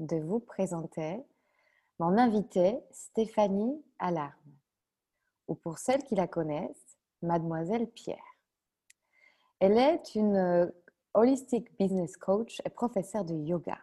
[0.00, 1.24] de vous présenter
[1.98, 4.32] mon invitée Stéphanie Alarme,
[5.48, 8.22] ou pour celles qui la connaissent, Mademoiselle Pierre.
[9.58, 10.72] Elle est une
[11.14, 13.78] holistic business coach et professeur de yoga.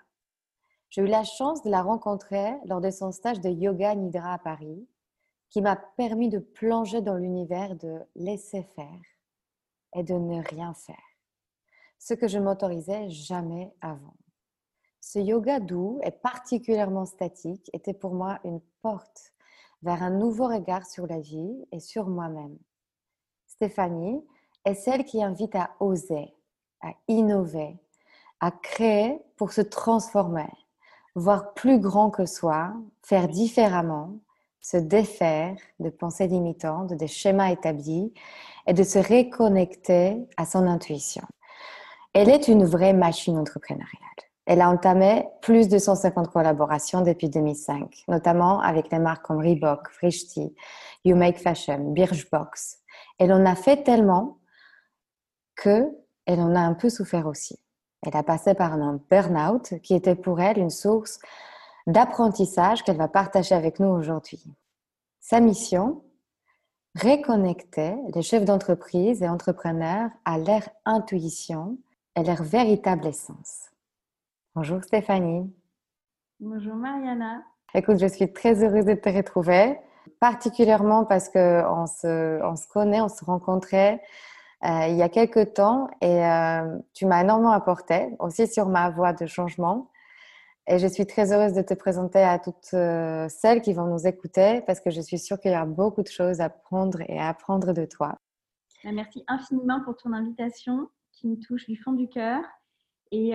[0.90, 4.40] J'ai eu la chance de la rencontrer lors de son stage de yoga nidra à
[4.40, 4.88] Paris,
[5.50, 9.02] qui m'a permis de plonger dans l'univers de laisser faire
[9.94, 10.96] et de ne rien faire,
[12.00, 14.16] ce que je m'autorisais jamais avant.
[15.08, 19.34] Ce yoga doux et particulièrement statique était pour moi une porte
[19.84, 22.58] vers un nouveau regard sur la vie et sur moi-même.
[23.46, 24.26] Stéphanie
[24.66, 26.34] est celle qui invite à oser,
[26.82, 27.78] à innover,
[28.40, 30.50] à créer pour se transformer,
[31.14, 34.18] voir plus grand que soi, faire différemment,
[34.60, 38.12] se défaire de pensées limitantes, de schémas établis
[38.66, 41.28] et de se reconnecter à son intuition.
[42.14, 44.25] Elle est une vraie machine entrepreneuriale.
[44.46, 49.90] Elle a entamé plus de 150 collaborations depuis 2005, notamment avec des marques comme Reebok,
[49.90, 50.56] Frishti,
[51.04, 52.80] You Make Fashion, Birchbox.
[53.18, 54.40] Elle en a fait tellement
[55.56, 55.90] que
[56.26, 57.60] elle en a un peu souffert aussi.
[58.06, 61.20] Elle a passé par un burn-out qui était pour elle une source
[61.88, 64.44] d'apprentissage qu'elle va partager avec nous aujourd'hui.
[65.20, 66.04] Sa mission
[66.96, 71.78] Reconnecter les chefs d'entreprise et entrepreneurs à leur intuition
[72.16, 73.70] et leur véritable essence.
[74.56, 75.54] Bonjour Stéphanie.
[76.40, 77.44] Bonjour Mariana.
[77.74, 79.78] Écoute, je suis très heureuse de te retrouver,
[80.22, 84.02] particulièrement parce qu'on se, on se connaît, on se rencontrait
[84.64, 88.90] euh, il y a quelques temps et euh, tu m'as énormément apporté aussi sur ma
[88.90, 89.92] voie de changement.
[90.68, 94.08] Et je suis très heureuse de te présenter à toutes euh, celles qui vont nous
[94.08, 97.20] écouter parce que je suis sûre qu'il y a beaucoup de choses à prendre et
[97.20, 98.16] à apprendre de toi.
[98.86, 102.42] Merci infiniment pour ton invitation qui me touche du fond du cœur.
[103.18, 103.32] Et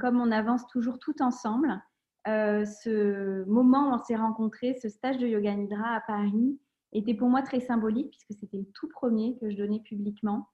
[0.00, 1.80] comme on avance toujours tout ensemble,
[2.26, 6.58] ce moment où on s'est rencontrés, ce stage de Yoga Nidra à Paris,
[6.92, 10.48] était pour moi très symbolique puisque c'était le tout premier que je donnais publiquement.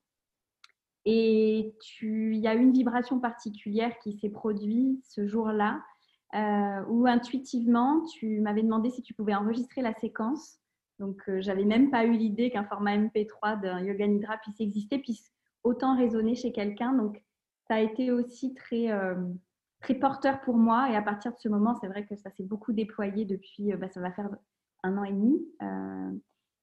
[1.07, 5.83] Et il y a une vibration particulière qui s'est produite ce jour-là,
[6.35, 10.59] euh, où intuitivement, tu m'avais demandé si tu pouvais enregistrer la séquence.
[10.99, 14.99] Donc, euh, j'avais même pas eu l'idée qu'un format MP3 d'un Yoga Nidra puisse exister,
[14.99, 16.93] puisse autant résonner chez quelqu'un.
[16.93, 17.23] Donc,
[17.69, 19.15] ça a été aussi très, euh,
[19.81, 20.91] très porteur pour moi.
[20.91, 23.89] Et à partir de ce moment, c'est vrai que ça s'est beaucoup déployé depuis, bah,
[23.89, 24.29] ça va faire
[24.85, 25.45] un an et demi.
[25.63, 26.11] Euh,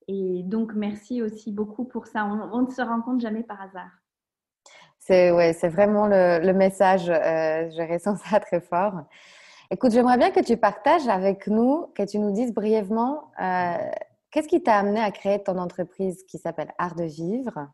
[0.08, 2.26] et donc, merci aussi beaucoup pour ça.
[2.26, 3.92] On, ne se rencontre jamais par hasard.
[5.00, 7.10] C'est ouais, vraiment le, message.
[7.10, 9.04] Euh, je ressens ça très fort.
[9.72, 13.78] Écoute, j'aimerais bien que tu partages avec nous, que tu nous dises brièvement euh,
[14.32, 17.70] qu'est-ce qui t'a amené à créer ton entreprise qui s'appelle Art de Vivre,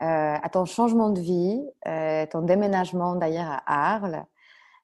[0.00, 1.62] à ton changement de vie,
[2.30, 4.24] ton déménagement d'ailleurs à Arles,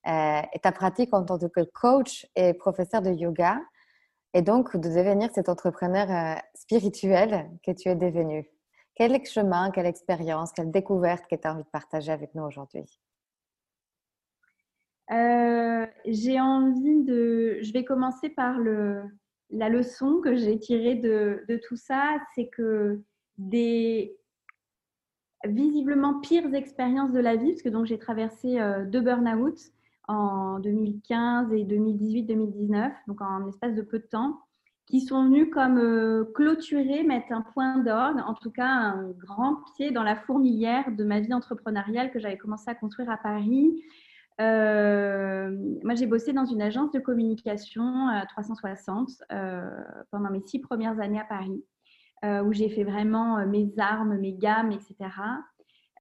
[0.05, 3.61] et ta pratique en tant que coach et professeur de yoga
[4.35, 8.51] et donc de devenir cet entrepreneur euh, spirituel que tu es devenu.
[8.95, 13.01] Quel chemin, quelle expérience, quelle découverte que tu as envie de partager avec nous aujourd'hui?
[15.11, 17.59] Euh, J'ai envie de...
[17.63, 19.03] Je vais commencer par le...
[19.51, 23.03] la leçon que j'ai tirée de, de tout ça, c'est que
[23.39, 24.17] des
[25.45, 29.59] visiblement pires expériences de la vie, parce que donc j'ai traversé euh, deux burn-out,
[30.09, 34.41] en 2015 et 2018-2019, donc en espace de peu de temps,
[34.87, 39.59] qui sont venus comme euh, clôturer, mettre un point d'ordre, en tout cas un grand
[39.77, 43.83] pied dans la fourmilière de ma vie entrepreneuriale que j'avais commencé à construire à Paris.
[44.41, 49.71] Euh, moi, j'ai bossé dans une agence de communication à 360 euh,
[50.11, 51.65] pendant mes six premières années à Paris,
[52.25, 55.11] où j'ai fait vraiment mes armes, mes gammes, etc.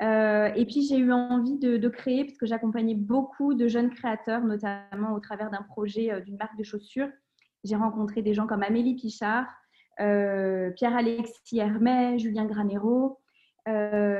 [0.01, 4.41] Euh, et puis j'ai eu envie de, créer, parce que j'accompagnais beaucoup de jeunes créateurs,
[4.43, 7.09] notamment au travers d'un projet euh, d'une marque de chaussures
[7.63, 9.47] J'ai rencontré des gens comme Amélie Pichard,
[9.97, 13.19] Pierre-Alexis Hermet, Julien Granero,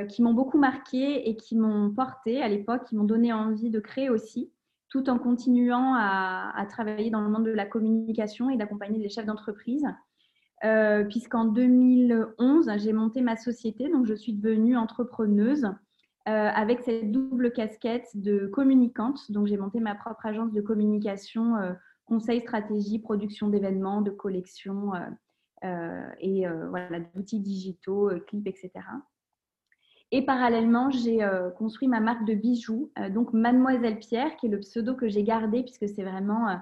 [0.07, 3.79] qui m'ont beaucoup marqué et qui m'ont porté à l'époque, qui m'ont donné envie de
[3.79, 4.51] créer aussi,
[4.89, 9.09] tout en continuant à, à, travailler dans le monde de la communication et d'accompagner des
[9.09, 9.87] chefs d'entreprise.
[10.63, 17.11] Euh, puisqu'en 2011, j'ai monté ma société, donc je suis devenue entrepreneuse euh, avec cette
[17.11, 19.31] double casquette de communicante.
[19.31, 21.73] Donc j'ai monté ma propre agence de communication, euh,
[22.05, 24.91] conseil, stratégie, production d'événements, de collections
[26.19, 28.71] et voilà, d'outils digitaux, clips, etc.
[30.09, 31.19] Et parallèlement, j'ai
[31.55, 35.61] construit ma marque de bijoux, donc Mademoiselle Pierre, qui est le pseudo que j'ai gardé
[35.61, 36.59] puisque c'est vraiment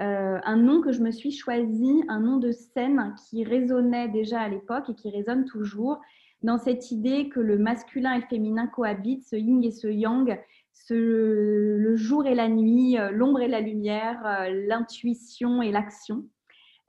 [0.00, 4.40] euh, un nom que je me suis choisi, un nom de scène qui résonnait déjà
[4.40, 6.00] à l'époque et qui résonne toujours
[6.42, 10.40] dans cette idée que le masculin et le féminin cohabitent, ce yin et ce yang,
[10.88, 16.24] le jour et la nuit, euh, l'ombre et la lumière, euh, l'intuition et l'action.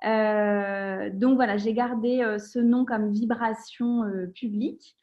[0.04, 4.04] donc voilà, j'ai gardé ce nom comme vibration
[4.34, 4.96] publique,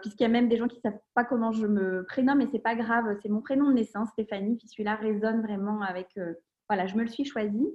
[0.00, 2.46] puisqu'il y a même des gens qui ne savent pas comment je me prénomme, mais
[2.46, 6.16] c'est pas grave, c'est mon prénom de naissance, Stéphanie, puis celui-là résonne vraiment avec
[6.68, 7.66] voilà, je me le suis choisi.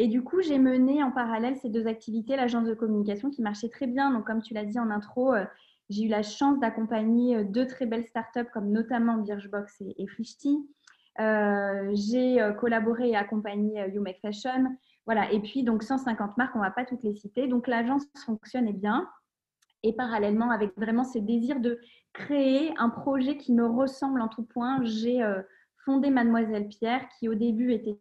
[0.00, 3.68] Et du coup, j'ai mené en parallèle ces deux activités, l'agence de communication qui marchait
[3.68, 4.12] très bien.
[4.12, 5.44] Donc, comme tu l'as dit en intro, euh,
[5.90, 10.06] j'ai eu la chance d'accompagner euh, deux très belles startups comme notamment Birchbox et, et
[11.20, 14.76] euh, j'ai collaboré et accompagné You Make Fashion.
[15.04, 15.32] Voilà.
[15.32, 17.48] Et puis, donc, 150 marques, on ne va pas toutes les citer.
[17.48, 19.08] Donc, l'agence fonctionnait bien.
[19.82, 21.80] Et parallèlement, avec vraiment ce désir de
[22.12, 25.24] créer un projet qui me ressemble en tout point, j'ai
[25.84, 27.96] fondé Mademoiselle Pierre, qui au début était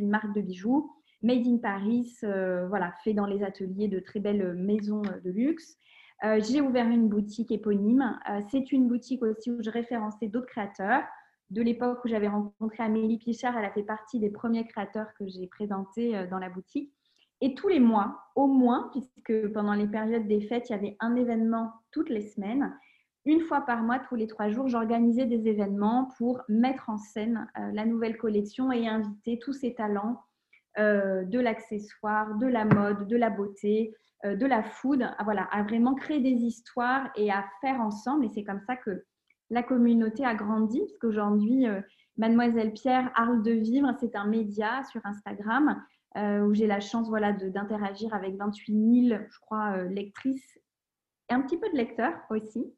[0.00, 0.90] une marque de bijoux,
[1.22, 5.30] made in Paris, euh, voilà, fait dans les ateliers de très belles maisons euh, de
[5.30, 5.76] luxe.
[6.24, 8.18] Euh, j'ai ouvert une boutique éponyme.
[8.50, 11.02] c'est une boutique aussi où je référençais d'autres créateurs.
[11.48, 15.26] De l'époque où j'avais rencontré Amélie Pichard, elle a fait partie des premiers créateurs que
[15.26, 16.92] j'ai présentés dans la boutique.
[17.40, 20.96] Et tous les mois, au moins, puisque pendant les périodes des fêtes, il y avait
[21.00, 22.76] un événement toutes les semaines,
[23.26, 27.46] une fois par mois, tous les trois jours, j'organisais des événements pour mettre en scène
[27.58, 30.22] euh, la nouvelle collection et inviter tous ces talents
[30.78, 33.94] euh, de l'accessoire, de la mode, de la beauté,
[34.24, 38.24] euh, de la food, à, voilà, à vraiment créer des histoires et à faire ensemble.
[38.24, 39.04] Et c'est comme ça que
[39.50, 41.16] la communauté a grandi, parce
[42.16, 45.82] Mademoiselle Pierre Arles de Vivre, c'est un média sur Instagram
[46.16, 50.58] où j'ai la chance voilà, d'interagir avec 28 000, je crois, lectrices
[51.28, 52.72] et un petit peu de lecteurs aussi.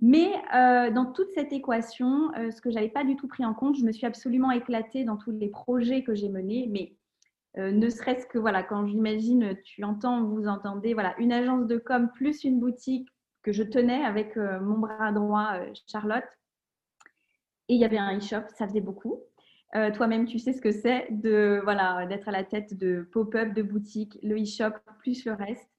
[0.00, 3.44] Mais euh, dans toute cette équation, euh, ce que je n'avais pas du tout pris
[3.44, 6.94] en compte, je me suis absolument éclatée dans tous les projets que j'ai menés, mais
[7.56, 11.78] euh, ne serait-ce que voilà, quand j'imagine, tu entends, vous entendez, voilà, une agence de
[11.78, 13.08] com plus une boutique
[13.42, 16.24] que je tenais avec mon bras droit, Charlotte.
[17.68, 19.22] Et il y avait un e-shop, ça faisait beaucoup.
[19.72, 23.62] Toi-même, tu sais ce que c'est de voilà d'être à la tête de pop-up, de
[23.62, 25.70] boutique, le e-shop plus le reste.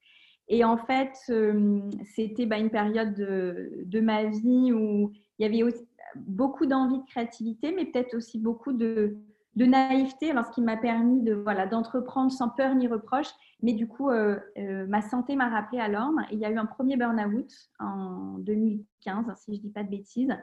[0.49, 1.79] Et en fait, euh,
[2.15, 5.71] c'était bah, une période de, ma vie où il y avait
[6.15, 9.15] beaucoup d'envie de créativité, mais peut-être aussi beaucoup de,
[9.55, 13.27] naïveté, alors ce qui m'a permis de voilà d'entreprendre sans peur ni reproche.
[13.61, 16.19] Mais du coup, euh, euh, ma santé m'a rappelé à l'ordre.
[16.31, 19.89] Il y a eu un premier burn-out en 2015, si je ne dis pas de
[19.89, 20.33] bêtises.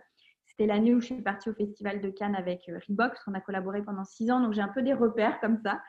[0.45, 3.83] C'était l'année où je suis partie au Festival de Cannes avec Reebok, on a collaboré
[3.83, 5.81] pendant six ans, donc j'ai un peu des repères comme ça.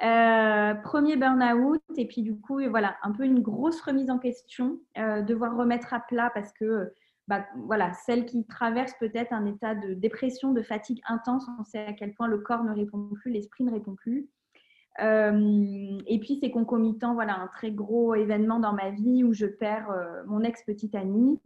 [0.00, 4.80] Euh, premier burn-out et puis du coup, voilà, un peu une grosse remise en question,
[4.98, 6.92] euh, devoir remettre à plat parce que
[7.28, 11.86] bah, voilà, celle qui traverse peut-être un état de dépression, de fatigue intense, on sait
[11.86, 14.28] à quel point le corps ne répond plus, l'esprit ne répond plus.
[15.00, 19.46] Euh, et puis c'est concomitant, voilà, un très gros événement dans ma vie où je
[19.46, 19.88] perds
[20.26, 21.40] mon ex-petite amie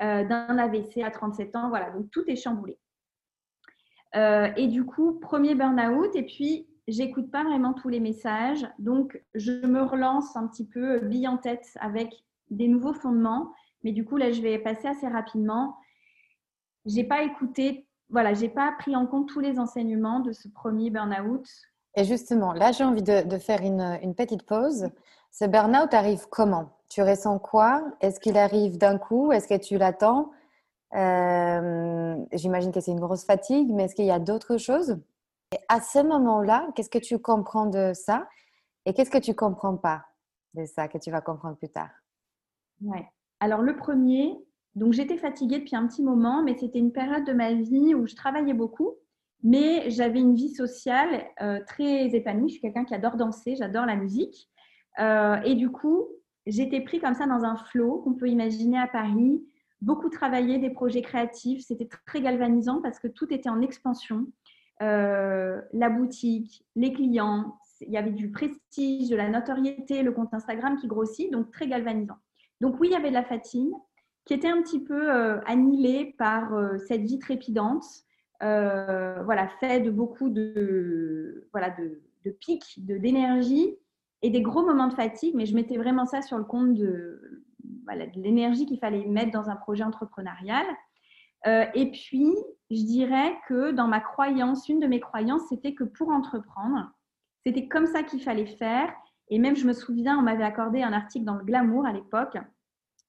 [0.00, 2.76] d'un AVC à 37 ans, voilà, donc tout est chamboulé.
[4.14, 8.66] et du coup, premier burn-out, et puis j'écoute pas vraiment tous les messages.
[8.78, 13.52] Donc, je me relance un petit peu euh, bille en tête avec des nouveaux fondements.
[13.84, 15.76] Mais du coup, là, je vais passer assez rapidement.
[16.86, 20.90] J'ai pas écouté, voilà, j'ai pas pris en compte tous les enseignements de ce premier
[20.90, 21.46] burn-out.
[21.94, 24.88] Et justement, là, j'ai envie de, faire une, petite pause.
[25.30, 26.70] Ce burn-out arrive comment?
[26.88, 27.82] Tu ressens quoi?
[28.00, 29.32] Est-ce qu'il arrive d'un coup?
[29.32, 30.30] Est-ce que tu l'attends?
[30.94, 34.98] Euh, J'imagine que c'est une grosse fatigue, mais est-ce qu'il y a d'autres choses?
[35.52, 38.26] Et à ce moment-là, qu'est-ce que tu comprends de ça
[38.86, 40.04] et qu'est-ce que tu comprends pas
[40.54, 41.90] de ça que tu vas comprendre plus tard?
[42.80, 43.06] Ouais.
[43.40, 44.36] Alors le premier,
[44.74, 48.06] donc j'étais fatiguée depuis un petit moment, mais c'était une période de ma vie où
[48.06, 48.94] je travaillais beaucoup,
[49.42, 52.48] mais j'avais une vie sociale euh, très épanouie.
[52.48, 54.48] Je suis quelqu'un qui adore danser, j'adore la musique,
[55.00, 56.08] euh, et du coup
[56.46, 59.44] j'étais pris comme ça dans un flot qu'on peut imaginer à Paris.
[59.80, 64.26] Beaucoup travailler des projets créatifs, c'était très galvanisant parce que tout était en expansion.
[64.82, 70.34] Euh, la boutique, les clients, il y avait du prestige, de la notoriété, le compte
[70.34, 72.16] Instagram qui grossit, donc très galvanisant.
[72.60, 73.72] Donc oui, il y avait de la fatigue
[74.24, 77.84] qui était un petit peu euh, annihilée par euh, cette vie trépidante,
[78.40, 83.76] voilà, fait de beaucoup de, voilà, de, de pics, d'énergie
[84.22, 87.44] et des gros moments de fatigue, mais je mettais vraiment ça sur le compte de,
[87.62, 90.66] de l'énergie qu'il fallait mettre dans un projet entrepreneurial.
[91.46, 92.34] Et puis,
[92.70, 96.90] je dirais que dans ma croyance, une de mes croyances, c'était que pour entreprendre,
[97.44, 98.92] c'était comme ça qu'il fallait faire.
[99.28, 102.36] Et même, je me souviens, on m'avait accordé un article dans le Glamour à l'époque.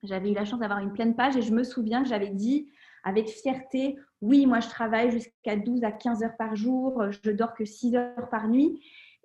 [0.02, 2.70] J'avais eu la chance d'avoir une pleine page et je me souviens que j'avais dit
[3.04, 7.54] avec fierté, oui, moi je travaille jusqu'à 12 à 15 heures par jour, je dors
[7.54, 8.80] que 6 heures par nuit.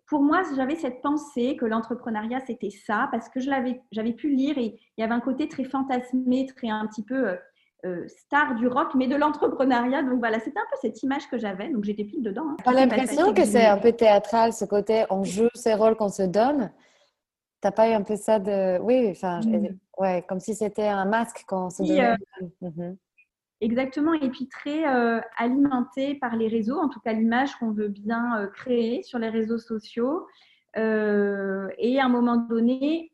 [0.05, 4.79] Pour moi, j'avais cette pensée que l'entrepreneuriat, c'était ça, parce que j'avais pu lire et
[4.97, 7.37] il y avait un côté très fantasmé, très un petit peu
[7.85, 10.03] euh, star du rock, mais de l'entrepreneuriat.
[10.03, 11.69] Donc voilà, c'était un peu cette image que j'avais.
[11.69, 12.43] Donc j'étais pile dedans.
[12.49, 12.57] Hein.
[12.61, 16.09] Tu as l'impression que c'est un peu théâtral, ce côté on joue ces rôles qu'on
[16.09, 16.71] se donne.
[17.61, 18.79] T'as pas eu un peu ça de.
[18.81, 19.77] Oui, enfin, mm.
[19.97, 22.09] ouais, comme si c'était un masque qu'on se donnait.
[22.11, 22.15] Euh,
[22.61, 22.97] mhm.
[23.61, 27.89] Exactement, et puis très euh, alimenté par les réseaux, en tout cas l'image qu'on veut
[27.89, 30.27] bien créer sur les réseaux sociaux.
[30.75, 33.11] et à un moment donné,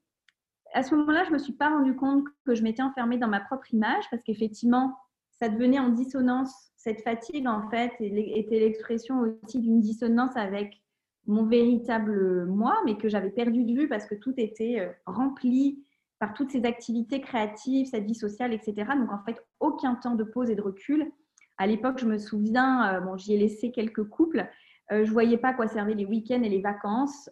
[0.76, 3.30] à ce moment-là, je ne me suis pas rendu compte que je m'étais enfermée dans
[3.30, 4.94] ma propre image parce qu'effectivement,
[5.40, 6.54] ça devenait en dissonance.
[6.76, 10.82] Cette fatigue, en fait, était l'expression aussi d'une dissonance avec
[11.28, 15.82] mon véritable moi, mais que j'avais perdu de vue parce que tout était euh, rempli
[16.20, 18.92] par toutes ces activités créatives, cette vie sociale, etc.
[19.00, 21.10] Donc, en fait, aucun temps de pause et de recul.
[21.58, 24.46] À l'époque, je me souviens, euh, bon, j'y ai laissé quelques couples.
[24.92, 27.30] Euh, je voyais pas à quoi servaient les week-ends et les vacances,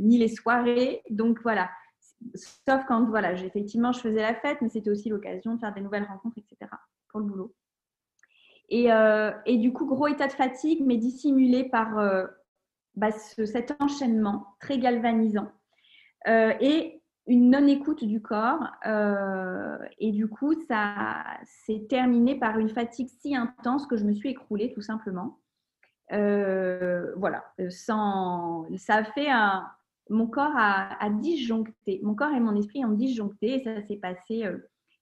[0.00, 1.02] ni les soirées.
[1.08, 1.68] Donc, voilà
[2.34, 5.80] sauf quand, voilà, effectivement, je faisais la fête, mais c'était aussi l'occasion de faire des
[5.80, 6.70] nouvelles rencontres, etc.
[7.08, 7.54] pour le boulot.
[8.68, 12.26] Et, euh, et du coup, gros état de fatigue, mais dissimulé par euh,
[12.94, 15.50] bah, cet enchaînement très galvanisant
[16.26, 18.70] euh, et une non-écoute du corps.
[19.98, 24.30] et du coup, ça s'est terminé par une fatigue si intense que je me suis
[24.30, 25.40] écroulée, tout simplement.
[26.10, 29.68] voilà, sans, ça a fait un,
[30.08, 32.00] mon corps a, disjoncté.
[32.02, 34.58] Mon corps et mon esprit ont disjoncté et ça s'est passé euh,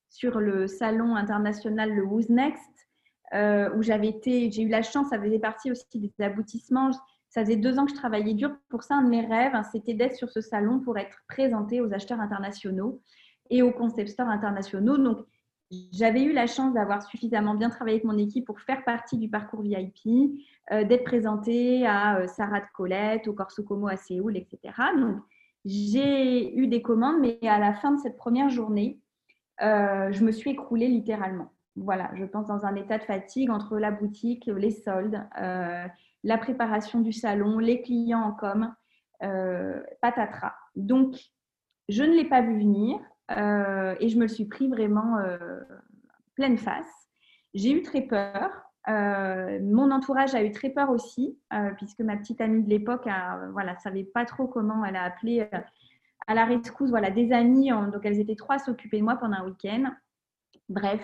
[0.09, 2.89] sur le salon international le Who's Next
[3.35, 6.91] euh, où j'avais été, j'ai eu la chance, ça faisait partie aussi des aboutissements.
[7.29, 8.97] Ça faisait deux ans que je travaillais dur pour ça.
[8.97, 12.21] Un de mes rêves, hein, c'était d'être sur ce salon pour être présenté aux acheteurs
[12.21, 13.03] internationaux
[13.51, 14.99] et aux concept stores internationaux.
[14.99, 15.27] Donc,
[15.93, 19.29] j'avais eu la chance d'avoir suffisamment bien travaillé avec mon équipe pour faire partie du
[19.29, 20.41] parcours VIP,
[20.73, 24.75] euh, d'être présentée à euh, Sarah de Colette, au Corso Como à Séoul, etc.
[24.99, 25.17] Donc,
[25.65, 29.01] j'ai eu des commandes, mais à la fin de cette première journée,
[29.63, 31.53] euh, je me suis écroulée littéralement.
[31.77, 37.01] Voilà, je pense dans un état de fatigue entre la boutique, les soldes, la préparation
[37.01, 38.73] du salon, les clients en com,
[40.01, 40.55] patatras.
[40.77, 41.17] Donc,
[41.89, 43.01] je ne l'ai pas vu venir.
[43.31, 45.61] Euh, et je me le suis pris vraiment euh,
[46.35, 47.09] pleine face.
[47.55, 48.51] J'ai eu très peur.
[48.89, 51.39] Euh, mon entourage a eu très peur aussi,
[51.79, 53.09] puisque ma petite amie de l'époque
[53.53, 55.49] voilà, savait pas trop comment elle a appelé
[56.27, 57.71] à la rescousse voilà, des amis.
[57.71, 59.91] donc, elles étaient trois s'occuper de moi pendant un week-end.
[60.69, 61.01] Bref,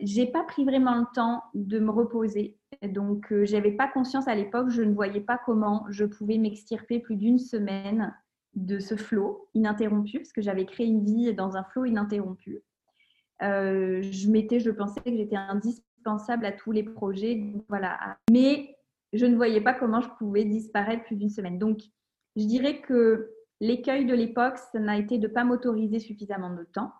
[0.00, 2.58] j'ai pas pris vraiment le temps de me reposer.
[2.82, 7.16] Donc, j'avais pas conscience à l'époque, je ne voyais pas comment je pouvais m'extirper plus
[7.16, 8.12] d'une semaine
[8.66, 12.62] de ce flot ininterrompu, parce que j'avais créé une vie dans un flot ininterrompu.
[13.42, 18.18] Euh, je m'étais, je pensais que j'étais indispensable à tous les projets, voilà.
[18.30, 18.76] Mais
[19.12, 21.58] je ne voyais pas comment je pouvais disparaître plus d'une semaine.
[21.58, 21.80] Donc,
[22.36, 26.64] je dirais que l'écueil de l'époque, ça n'a été de ne pas m'autoriser suffisamment de
[26.64, 26.92] temps,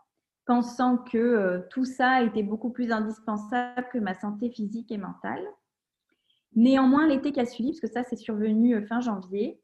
[0.46, 5.44] pensant que euh, tout ça était beaucoup plus indispensable que ma santé physique et mentale.
[6.54, 9.60] Néanmoins, l'été qui a suivi, parce que ça, c'est survenu euh, fin janvier,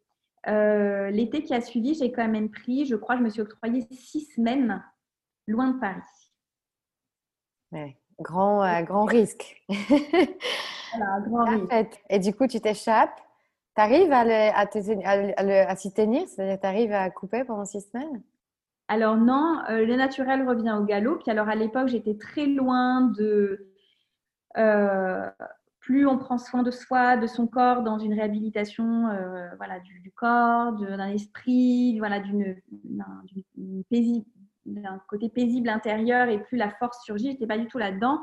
[0.49, 3.87] euh, l'été qui a suivi, j'ai quand même pris, je crois, je me suis octroyé
[3.91, 4.83] six semaines
[5.47, 6.03] loin de Paris.
[8.21, 9.63] grand, euh, grand risque.
[9.69, 12.03] voilà, grand risque.
[12.11, 13.21] Et du coup, tu t'échappes.
[13.77, 14.67] Tu arrives à, à,
[15.71, 16.29] à, s'y tenir?
[16.29, 18.23] C'est-à-dire, tu arrives à couper pendant six semaines?
[18.87, 21.17] Alors non, euh, le naturel revient au galop.
[21.17, 23.71] Puis alors à l'époque, j'étais très loin de
[25.85, 30.11] plus on prend soin de soi, de son corps dans une réhabilitation euh, voilà, du,
[30.13, 32.57] corps, d'un esprit, voilà, d'une
[34.65, 37.27] d'un côté paisible intérieur et plus la force surgit.
[37.27, 38.23] Je n'étais pas du tout là-dedans.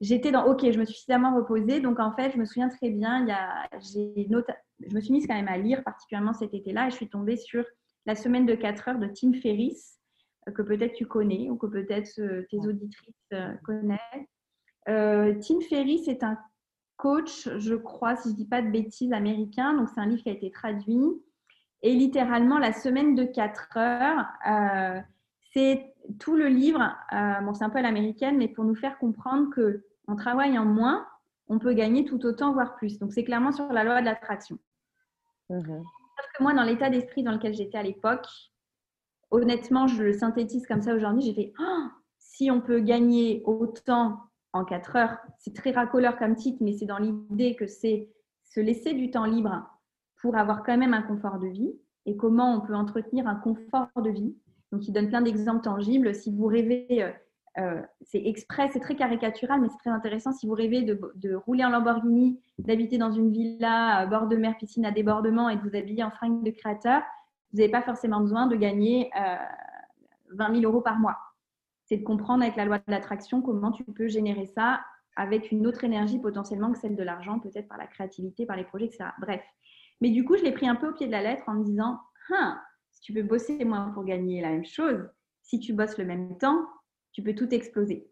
[0.00, 1.80] J'étais dans OK, je me suis suffisamment reposée.
[1.80, 5.28] Donc en fait, je me souviens très bien, il y a, je me suis mise
[5.28, 7.64] quand même à lire, particulièrement cet été-là, et je suis tombée sur
[8.06, 10.00] la semaine de 4 heures de Tim Ferriss,
[10.48, 13.30] euh, que peut-être tu connais ou que peut-être euh, tes auditrices
[13.64, 14.00] connaissent.
[14.86, 16.36] Tim Ferriss est un
[17.06, 19.74] coach, je crois, si je ne dis pas de bêtises, américain.
[19.74, 21.00] Donc, c'est un livre qui a été traduit.
[21.82, 25.00] Et littéralement, la semaine de 4 heures, euh,
[25.52, 26.82] c'est tout le livre.
[27.12, 30.64] Euh, bon, c'est un peu à l'américaine, mais pour nous faire comprendre que en travaillant
[30.64, 31.06] moins,
[31.48, 32.98] on peut gagner tout autant, voire plus.
[32.98, 34.58] Donc, c'est clairement sur la loi de l'attraction.
[35.48, 35.84] Mhm.
[36.36, 38.26] que moi, dans l'état d'esprit dans lequel j'étais à l'époque,
[39.30, 41.84] honnêtement, je le synthétise comme ça aujourd'hui, j'ai fait oh,
[42.18, 46.86] si on peut gagner autant en 4 heures, c'est très racoleur comme titre, mais c'est
[46.86, 48.08] dans l'idée que c'est
[48.44, 49.68] se laisser du temps libre
[50.20, 51.72] pour avoir quand même un confort de vie
[52.06, 54.34] et comment on peut entretenir un confort de vie.
[54.72, 56.14] Donc, il donne plein d'exemples tangibles.
[56.14, 57.10] Si vous rêvez, euh,
[57.58, 60.32] euh, c'est exprès, c'est très caricatural, mais c'est très intéressant.
[60.32, 64.86] Si vous rêvez de, rouler en Lamborghini, d'habiter dans une villa bord de mer, piscine
[64.86, 67.02] à débordement et de vous habiller en fringues de créateur,
[67.52, 69.10] vous n'avez pas forcément besoin de gagner
[70.30, 71.16] 20 euh, 000 euros par mois.
[71.86, 74.84] C'est de comprendre avec la loi de l'attraction comment tu peux générer ça
[75.16, 78.64] avec une autre énergie potentiellement que celle de l'argent, peut-être par la créativité, par les
[78.64, 79.04] projets, etc.
[79.18, 79.42] Bref.
[80.00, 81.64] Mais du coup, je l'ai pris un peu au pied de la lettre en me
[81.64, 81.98] disant,
[82.30, 85.08] hein, si tu veux bosser moins pour gagner la même chose,
[85.42, 86.66] si tu bosses le même temps,
[87.12, 88.10] tu peux tout exploser.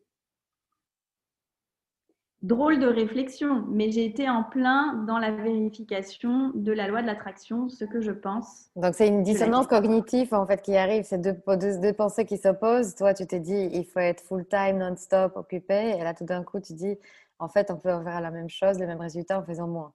[2.45, 7.07] Drôle de réflexion, mais j'ai été en plein dans la vérification de la loi de
[7.07, 8.69] l'attraction, ce que je pense.
[8.77, 12.97] Donc c'est une dissonance cognitive en fait qui arrive, c'est deux, deux, pensées qui s'opposent.
[12.97, 16.43] Toi, tu t'es dit il faut être full time, non-stop, occupé, et là tout d'un
[16.43, 16.99] coup tu dis
[17.39, 19.95] en fait on peut faire la même chose, le même résultat en faisant moins.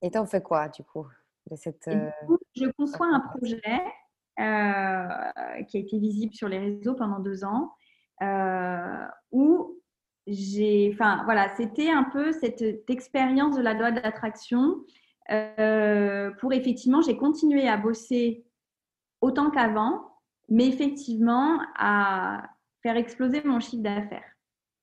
[0.00, 1.06] Et tu en fais quoi du coup
[1.50, 2.08] de cette, euh,
[2.54, 3.60] Je conçois un projet
[4.40, 7.74] euh, qui a été visible sur les réseaux pendant deux ans,
[8.22, 9.75] euh, où
[10.26, 14.84] j'ai, enfin voilà, c'était un peu cette expérience de la loi d'attraction
[16.38, 18.44] pour effectivement, j'ai continué à bosser
[19.20, 20.12] autant qu'avant,
[20.48, 22.48] mais effectivement à
[22.82, 24.24] faire exploser mon chiffre d'affaires.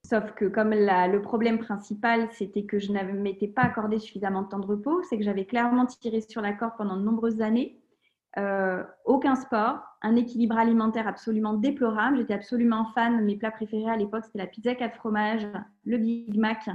[0.05, 4.49] Sauf que comme le problème principal, c'était que je ne m'étais pas accordé suffisamment de
[4.49, 7.79] temps de repos, c'est que j'avais clairement tiré sur la corde pendant de nombreuses années.
[8.37, 12.17] Euh, aucun sport, un équilibre alimentaire absolument déplorable.
[12.17, 13.23] J'étais absolument fan.
[13.23, 15.47] Mes plats préférés à l'époque, c'était la pizza 4 fromages,
[15.85, 16.67] le Big Mac,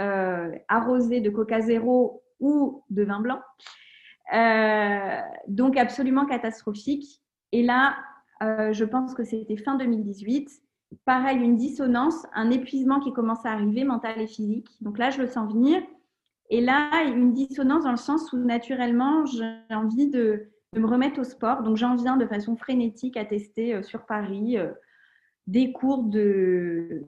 [0.00, 3.40] euh, arrosé de Coca Zéro ou de vin blanc.
[4.34, 7.22] Euh, donc absolument catastrophique.
[7.52, 7.96] Et là,
[8.40, 10.50] je pense que c'était fin 2018
[11.04, 14.68] pareil, une dissonance, un épuisement qui commence à arriver, mental et physique.
[14.80, 15.82] Donc là, je le sens venir.
[16.48, 20.48] Et là, une dissonance dans le sens où naturellement, j'ai envie de,
[20.80, 21.62] me remettre au sport.
[21.62, 24.72] Donc j'en viens de façon frénétique à tester euh, sur Paris euh,
[25.46, 27.06] des cours de,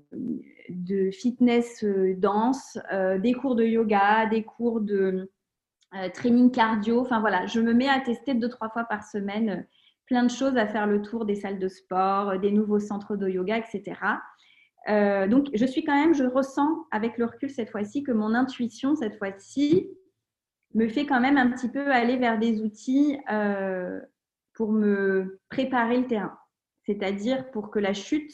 [1.12, 2.78] fitness euh, danse,
[3.18, 5.30] des cours de yoga, des cours de
[6.14, 7.00] training cardio.
[7.00, 9.66] Enfin voilà, je me mets à tester deux, trois fois par semaine
[10.06, 13.28] plein de choses à faire le tour des salles de sport, des nouveaux centres de
[13.28, 13.94] yoga, etc.
[15.28, 18.94] Donc, je suis quand même, je ressens avec le recul cette fois-ci que mon intuition,
[18.94, 19.90] cette fois-ci,
[20.74, 24.00] me fait quand même un petit peu aller vers des outils euh,
[24.54, 26.38] pour me préparer le terrain.
[26.84, 28.32] C'est-à-dire pour que la chute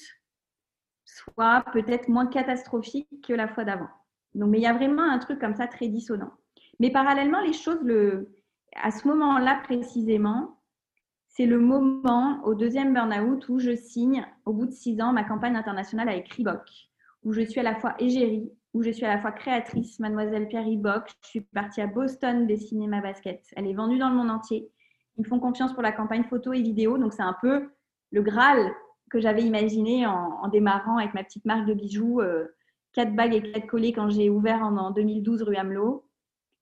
[1.05, 3.88] soit peut-être moins catastrophique que la fois d'avant.
[4.35, 6.33] Donc, mais il y a vraiment un truc comme ça très dissonant.
[6.81, 8.33] Mais parallèlement, les choses, le,
[8.75, 10.61] à ce moment-là précisément,
[11.29, 15.25] c'est le moment au deuxième burn-out où je signe, au bout de six ans, ma
[15.25, 16.68] campagne internationale avec Reebok,
[17.23, 20.49] où je suis à la fois égérie, où je suis à la fois créatrice, mademoiselle
[20.49, 21.09] Pierre Reebok.
[21.23, 23.43] Je suis partie à Boston dessiner ma basket.
[23.57, 24.69] Elle est vendue dans le monde entier.
[25.17, 26.99] Ils me font confiance pour la campagne photo et vidéo.
[26.99, 27.71] Donc, c'est un peu
[28.11, 28.73] le Graal
[29.11, 32.49] que j'avais imaginé en, démarrant avec ma petite marque de bijoux, euh,
[32.93, 36.05] quatre bagues et quatre collets quand j'ai ouvert en, en 2012 rue Hamelot.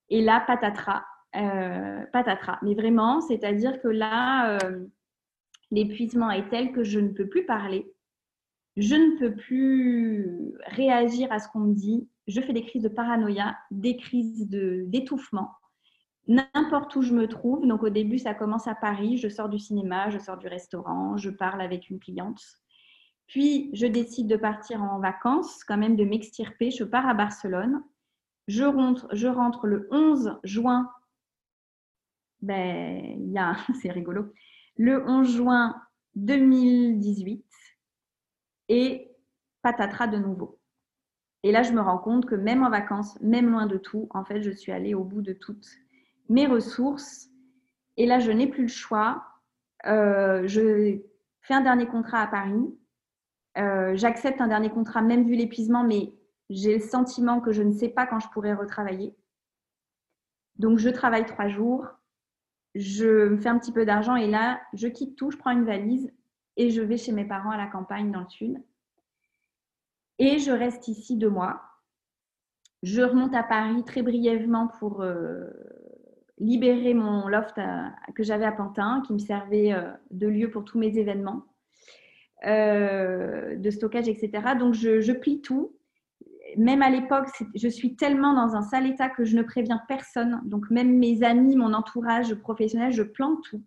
[0.09, 1.03] Et là, patatras,
[1.35, 2.59] euh, patatras.
[2.61, 4.85] Mais vraiment, c'est-à-dire que là, euh,
[5.71, 7.92] l'épuisement est tel que je ne peux plus parler,
[8.77, 12.89] je ne peux plus réagir à ce qu'on me dit, je fais des crises de
[12.89, 15.51] paranoïa, des crises d'étouffement,
[16.27, 17.67] n'importe où je me trouve.
[17.67, 21.17] Donc au début, ça commence à Paris, je sors du cinéma, je sors du restaurant,
[21.17, 22.41] je parle avec une cliente.
[23.27, 27.83] Puis je décide de partir en vacances, quand même de m'extirper, je pars à Barcelone.
[28.47, 30.89] Je rentre, le 11 juin
[32.41, 34.33] ben, il c'est rigolo,
[34.75, 35.81] le 11 juin
[36.15, 37.45] 2018
[38.69, 39.11] et
[39.61, 40.59] patatras de nouveau.
[41.43, 44.23] Et là, je me rends compte que même en vacances, même loin de tout, en
[44.23, 45.67] fait, je suis allée au bout de toutes
[46.29, 47.29] mes ressources.
[47.97, 49.25] Et là, je n'ai plus le choix.
[49.85, 50.99] Euh, je
[51.41, 52.77] fais un dernier contrat à Paris.
[53.57, 56.13] Euh, j'accepte un dernier contrat, même vu l'épuisement, mais
[56.49, 59.15] j'ai le sentiment que je ne sais pas quand je pourrai retravailler.
[60.55, 61.87] Donc, je travaille trois jours
[62.75, 65.65] je me fais un petit peu d'argent et là, je quitte tout, je prends une
[65.65, 66.11] valise
[66.57, 68.57] et je vais chez mes parents à la campagne dans le sud.
[70.19, 71.61] Et je reste ici deux mois.
[72.83, 75.03] Je remonte à Paris très brièvement pour
[76.37, 77.55] libérer mon loft
[78.13, 79.73] que j'avais à Pantin, qui me servait
[80.11, 81.43] de lieu pour tous mes événements,
[82.43, 84.55] de stockage, etc.
[84.59, 85.73] Donc, je, je plie tout
[86.57, 90.41] même à l'époque, je suis tellement dans un sale état que je ne préviens personne.
[90.45, 93.63] Donc, même mes amis, mon entourage professionnel, je plante tout.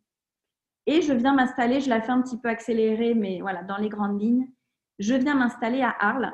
[0.86, 3.88] Et je viens m'installer, je la fais un petit peu accélérer, mais voilà, dans les
[3.88, 4.48] grandes lignes.
[4.98, 6.32] Je viens m'installer à Arles,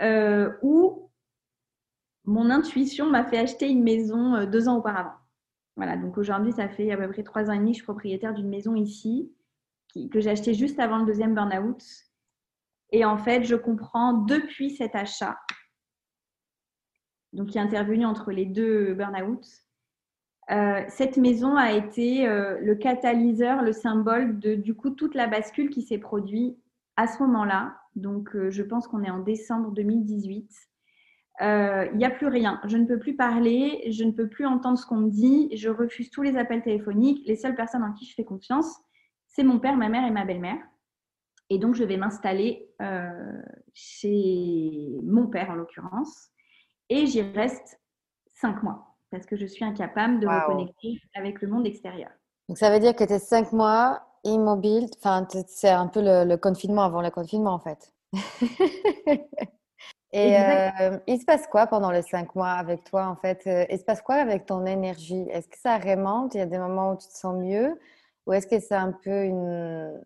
[0.00, 1.10] euh, où
[2.24, 5.14] mon intuition m'a fait acheter une maison euh, deux ans auparavant.
[5.76, 8.34] Voilà, donc aujourd'hui, ça fait à peu près trois ans et demi, je suis propriétaire
[8.34, 9.32] d'une maison ici,
[10.10, 11.82] que j'ai achetée juste avant le deuxième burn-out.
[12.90, 15.38] Et en fait, je comprends depuis cet achat
[17.32, 19.46] donc qui est intervenu entre les deux burn-out.
[20.50, 25.28] Euh, cette maison a été euh, le catalyseur, le symbole de du coup toute la
[25.28, 26.58] bascule qui s'est produite
[26.96, 27.76] à ce moment-là.
[27.94, 30.50] Donc euh, je pense qu'on est en décembre 2018.
[31.42, 32.60] Il n'y a plus rien.
[32.66, 35.70] Je ne peux plus parler, je ne peux plus entendre ce qu'on me dit, je
[35.70, 37.26] refuse tous les appels téléphoniques.
[37.26, 38.76] Les seules personnes en qui je fais confiance,
[39.26, 40.58] c'est mon père, ma mère et ma belle-mère.
[41.48, 42.68] Et donc je vais m'installer
[43.72, 46.28] chez mon père en l'occurrence
[46.90, 47.80] et j'y reste
[48.26, 52.10] cinq mois parce que je suis incapable de me connecter avec le monde extérieur.
[52.48, 56.36] Donc ça veut dire que tu es cinq mois immobile, enfin c'est un peu le,
[56.36, 57.92] confinement avant le confinement en fait.
[60.12, 63.42] Et euh, il se passe quoi pendant les cinq mois avec toi en fait?
[63.70, 65.24] Il se passe quoi avec ton énergie?
[65.30, 66.34] Est-ce que ça remonte?
[66.34, 67.78] Il y a des moments où tu te sens mieux?
[68.26, 70.02] Ou est-ce que c'est un peu une,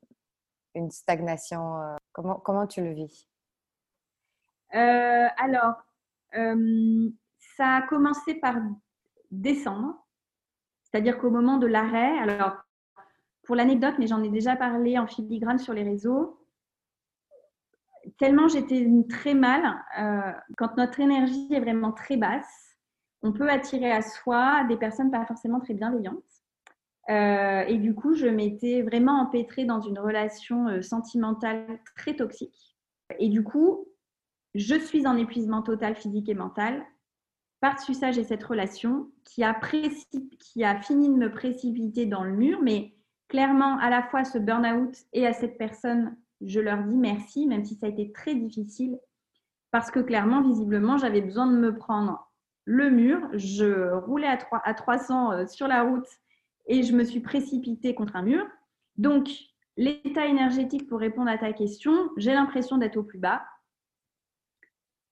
[0.75, 3.29] une stagnation euh, comment, comment tu le vis?
[4.75, 5.75] Euh, Alors,
[6.37, 7.11] euh,
[7.57, 8.57] ça a commencé par
[9.41, 9.95] décembre,
[10.83, 12.57] c'est-à-dire qu'au moment de l'arrêt, alors
[13.45, 16.41] pour l'anecdote, mais j'en ai déjà parlé en filigrane sur les réseaux,
[18.19, 22.77] tellement j'étais très mal, euh, quand notre énergie est vraiment très basse,
[23.23, 26.23] on peut attirer à soi des personnes pas forcément très bienveillantes.
[27.11, 32.77] Euh, et du coup, je m'étais vraiment empêtrée dans une relation sentimentale très toxique.
[33.19, 33.87] Et du coup,
[34.55, 36.85] je suis en épuisement total physique et mental.
[37.65, 42.93] Par-dessus ça, j'ai cette relation qui a, fini de me précipiter dans le mur, mais
[43.29, 47.65] clairement, à la fois ce burn-out et à cette personne, je leur dis merci, même
[47.65, 48.99] si ça a été très difficile,
[49.71, 52.31] parce que clairement, visiblement, j'avais besoin de me prendre
[52.67, 53.27] le mur.
[53.33, 56.07] Je roulais à, 3, à 300 euh, sur la route
[56.67, 58.47] et je me suis précipitée contre un mur.
[58.99, 59.31] Donc,
[59.79, 63.43] l'état énergétique, pour répondre à ta question, j'ai l'impression d'être au plus bas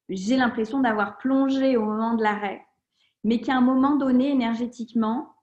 [0.09, 2.65] j'ai l'impression d'avoir plongé au moment de l'arrêt,
[3.25, 5.35] mais qu'à un moment donné, énergétiquement,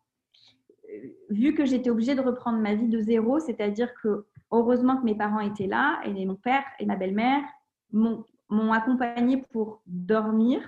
[0.89, 5.05] euh, vu que j'étais obligée de reprendre ma vie de zéro, c'est-à-dire que heureusement que
[5.05, 7.43] mes parents étaient là, et mon père et ma belle-mère
[7.91, 10.67] m'ont accompagnée pour dormir,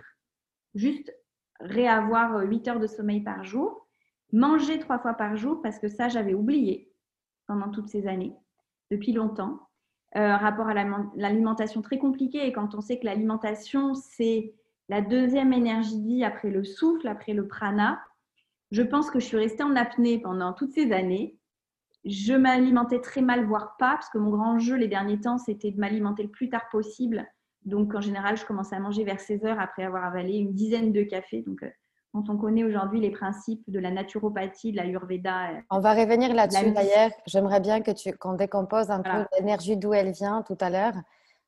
[0.76, 1.14] juste
[1.60, 3.88] réavoir 8 heures de sommeil par jour,
[4.32, 6.92] manger trois fois par jour, parce que ça, j'avais oublié
[7.48, 8.36] pendant toutes ces années,
[8.90, 9.60] depuis longtemps.
[10.18, 12.46] Euh, rapport à l'alimentation très compliqué.
[12.46, 14.54] Et quand on sait que l'alimentation, c'est
[14.90, 18.02] la deuxième énergie vie après le souffle, après le prana,
[18.72, 21.38] je pense que je suis restée en apnée pendant toutes ces années.
[22.04, 25.72] Je m'alimentais très mal, voire pas, parce que mon grand jeu les derniers temps, c'était
[25.72, 27.26] de m'alimenter le plus tard possible.
[27.64, 30.92] Donc, en général, je commençais à manger vers 16 heures après avoir avalé une dizaine
[30.92, 31.46] de cafés.
[31.48, 31.70] Euh,
[32.14, 35.52] quand on connaît aujourd'hui les principes de la naturopathie, de la Ayurveda.
[35.70, 37.12] On va revenir là-dessus d'ailleurs.
[37.26, 40.94] J'aimerais bien que tu qu'on décompose un peu l'énergie d'où elle vient tout à l'heure.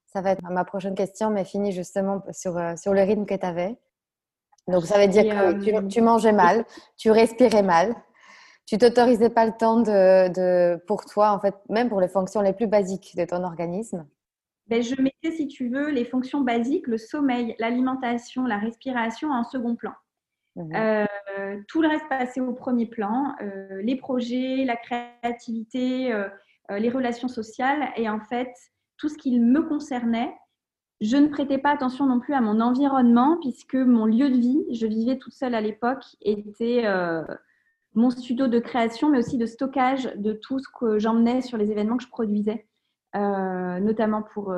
[0.06, 3.34] Ça va être ma prochaine question, mais fini justement sur, euh, sur le rythme que
[3.34, 3.78] tu avais.
[4.68, 6.64] Donc, ça veut dire que euh, tu, mangeais mal,
[6.98, 7.94] tu respirais mal,
[8.66, 12.42] tu t'autorisais pas le temps de, de, pour toi, en fait, même pour les fonctions
[12.42, 14.08] les plus basiques de ton organisme.
[14.68, 19.44] Ben, je mettais, si tu veux, les fonctions basiques, le sommeil, l'alimentation, la respiration en
[19.44, 19.92] second plan.
[20.56, 20.76] Mmh
[21.40, 26.28] euh, tout le reste passait au premier plan, euh, les projets, la créativité, euh,
[26.70, 28.52] les relations sociales et en fait
[28.98, 30.32] tout ce qui me concernait.
[31.02, 34.64] Je ne prêtais pas attention non plus à mon environnement puisque mon lieu de vie,
[34.72, 36.84] je vivais toute seule à l'époque, était
[37.94, 41.72] mon studio de création mais aussi de stockage de tout ce que j'emmenais sur les
[41.72, 42.68] événements que je produisais,
[43.14, 44.54] notamment pour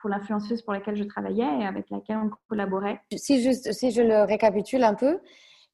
[0.00, 3.00] pour l'influenceuse pour laquelle je travaillais et avec laquelle on collaborait.
[3.16, 5.20] Si, juste, si je le récapitule un peu,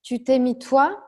[0.02, 1.02] tu t'es mis toi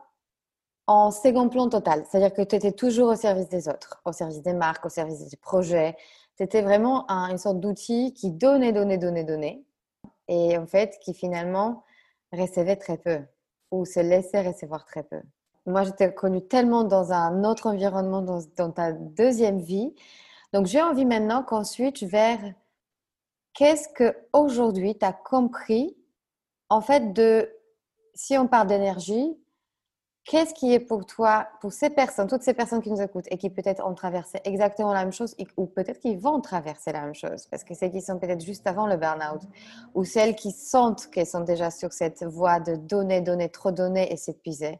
[0.87, 2.05] en second plan total.
[2.09, 5.29] C'est-à-dire que tu étais toujours au service des autres, au service des marques, au service
[5.29, 5.97] des projets.
[6.37, 9.63] Tu étais vraiment une sorte d'outil qui donnait, donnait, donnait, donnait.
[10.29, 11.85] Et en fait, qui finalement
[12.33, 13.21] recevait très peu
[13.71, 15.21] ou se laissait recevoir très peu.
[15.67, 19.95] Moi, j'étais connue tellement dans un autre environnement, dans, dans ta deuxième vie.
[20.55, 22.41] Donc, j'ai envie maintenant qu'on switch vers
[23.55, 25.97] qu'est-ce que aujourd'hui tu as compris
[26.71, 27.51] en fait, de,
[28.15, 29.37] si on parle d'énergie,
[30.25, 33.39] qu'est-ce qui est pour toi, pour ces personnes, toutes ces personnes qui nous écoutent et
[33.39, 37.15] qui peut-être ont traversé exactement la même chose ou peut-être qu'ils vont traverser la même
[37.15, 39.41] chose, parce que celles qui sont peut-être juste avant le burn-out
[39.95, 44.13] ou celles qui sentent qu'elles sont déjà sur cette voie de donner, donner, trop donner
[44.13, 44.79] et s'épuiser.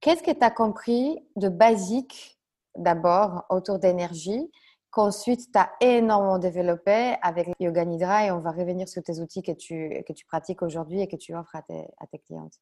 [0.00, 2.40] Qu'est-ce que tu as compris de basique
[2.76, 4.50] d'abord autour d'énergie
[4.98, 9.42] qu'ensuite tu as énormément développé avec Yoga Nidra et on va revenir sur tes outils
[9.42, 12.54] que tu, que tu pratiques aujourd'hui et que tu offres à tes, à tes clientes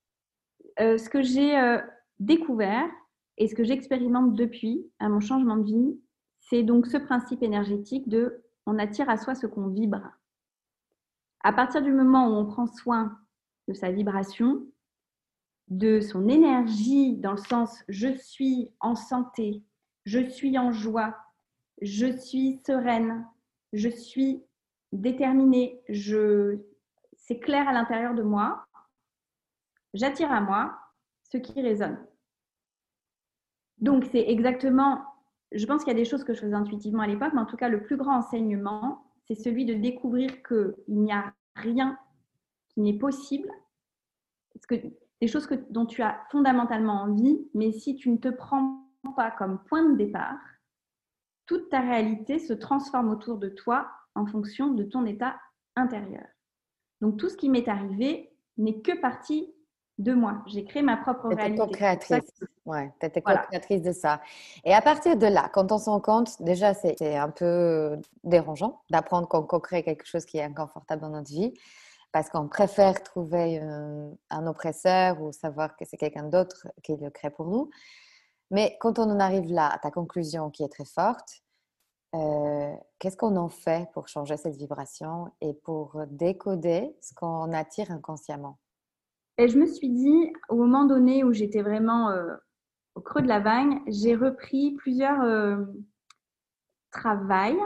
[0.81, 1.81] euh, Ce que j'ai euh,
[2.19, 2.91] découvert
[3.39, 5.99] et ce que j'expérimente depuis à mon changement de vie,
[6.39, 10.03] c'est donc ce principe énergétique de on attire à soi ce qu'on vibre.
[11.43, 13.17] À partir du moment où on prend soin
[13.67, 14.67] de sa vibration,
[15.69, 19.65] de son énergie dans le sens je suis en santé,
[20.05, 21.17] je suis en joie,
[21.83, 23.27] je suis sereine,
[23.73, 24.43] je suis
[24.93, 26.59] déterminée, je...
[27.17, 28.65] c'est clair à l'intérieur de moi,
[29.95, 30.79] j'attire à moi
[31.23, 31.99] ce qui résonne.
[33.79, 35.05] Donc c'est exactement,
[35.53, 37.47] je pense qu'il y a des choses que je faisais intuitivement à l'époque, mais en
[37.47, 41.99] tout cas le plus grand enseignement, c'est celui de découvrir qu'il n'y a rien
[42.69, 43.51] qui n'est possible.
[44.71, 48.83] Des choses que, dont tu as fondamentalement envie, mais si tu ne te prends
[49.15, 50.39] pas comme point de départ,
[51.47, 55.37] toute ta réalité se transforme autour de toi en fonction de ton état
[55.77, 56.27] intérieur.
[57.01, 59.53] Donc tout ce qui m'est arrivé n'est que partie
[59.99, 60.43] de moi.
[60.47, 61.59] J'ai créé ma propre réalité.
[61.59, 62.31] co-créatrice.
[62.67, 64.21] Ouais, tu étais co-créatrice de ça.
[64.65, 69.27] Et à partir de là, quand on s'en compte, déjà, c'est un peu dérangeant d'apprendre
[69.29, 71.55] qu'on co-crée quelque chose qui est inconfortable dans notre vie
[72.13, 77.11] parce qu'on préfère trouver un, un, oppresseur ou savoir que c'est quelqu'un d'autre qui le
[77.11, 77.71] crée pour nous.
[78.51, 81.43] Mais quand on en arrive là, à ta conclusion qui est très forte,
[82.15, 87.91] euh, qu'est-ce qu'on en fait pour changer cette vibration et pour décoder ce qu'on attire
[87.91, 88.59] inconsciemment?
[89.39, 92.35] Et Je me suis dit, au moment donné où j'étais vraiment euh,
[92.95, 95.65] au creux de la vague, j'ai repris plusieurs euh,
[96.91, 97.59] travails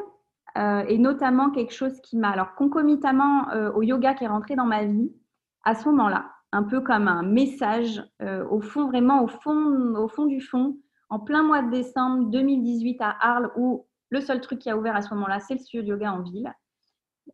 [0.89, 4.85] et notamment quelque chose qui m'a, alors concomitamment au yoga qui est rentré dans ma
[4.85, 5.15] vie
[5.63, 10.09] à ce moment-là un peu comme un message euh, au fond, vraiment au fond, au
[10.09, 10.77] fond du fond,
[11.09, 14.97] en plein mois de décembre 2018 à Arles, où le seul truc qui a ouvert
[14.97, 16.53] à ce moment-là, c'est le studio de yoga en ville.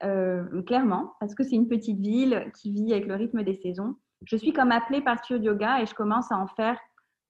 [0.02, 3.96] Euh, clairement, parce que c'est une petite ville qui vit avec le rythme des saisons.
[4.24, 6.79] Je suis comme appelée par studio de yoga et je commence à en faire,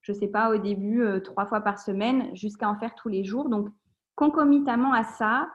[0.02, 3.08] je ne sais pas, au début, euh, trois fois par semaine, jusqu'à en faire tous
[3.08, 3.48] les jours.
[3.48, 3.68] Donc,
[4.16, 5.48] concomitamment à ça,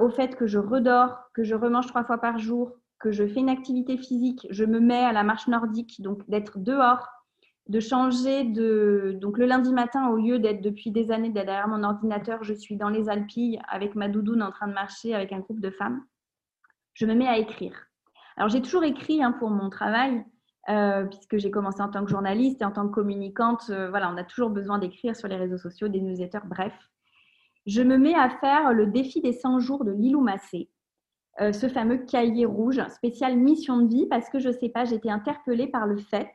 [0.00, 3.40] au fait que je redors, que je remange trois fois par jour, que je fais
[3.40, 7.08] une activité physique, je me mets à la marche nordique, donc d'être dehors,
[7.68, 9.16] de changer de...
[9.20, 12.76] Donc le lundi matin, au lieu d'être depuis des années derrière mon ordinateur, je suis
[12.76, 16.02] dans les Alpilles avec ma doudoune en train de marcher avec un groupe de femmes.
[16.94, 17.74] Je me mets à écrire.
[18.36, 20.24] Alors j'ai toujours écrit hein, pour mon travail,
[20.68, 23.70] euh, puisque j'ai commencé en tant que journaliste et en tant que communicante.
[23.70, 26.74] Euh, voilà, on a toujours besoin d'écrire sur les réseaux sociaux, des newsletters, bref.
[27.66, 30.68] Je me mets à faire le défi des 100 jours de Lilou Massé.
[31.40, 35.08] Euh, ce fameux cahier rouge spécial mission de vie parce que je sais pas, j'étais
[35.08, 36.30] interpellée par le fait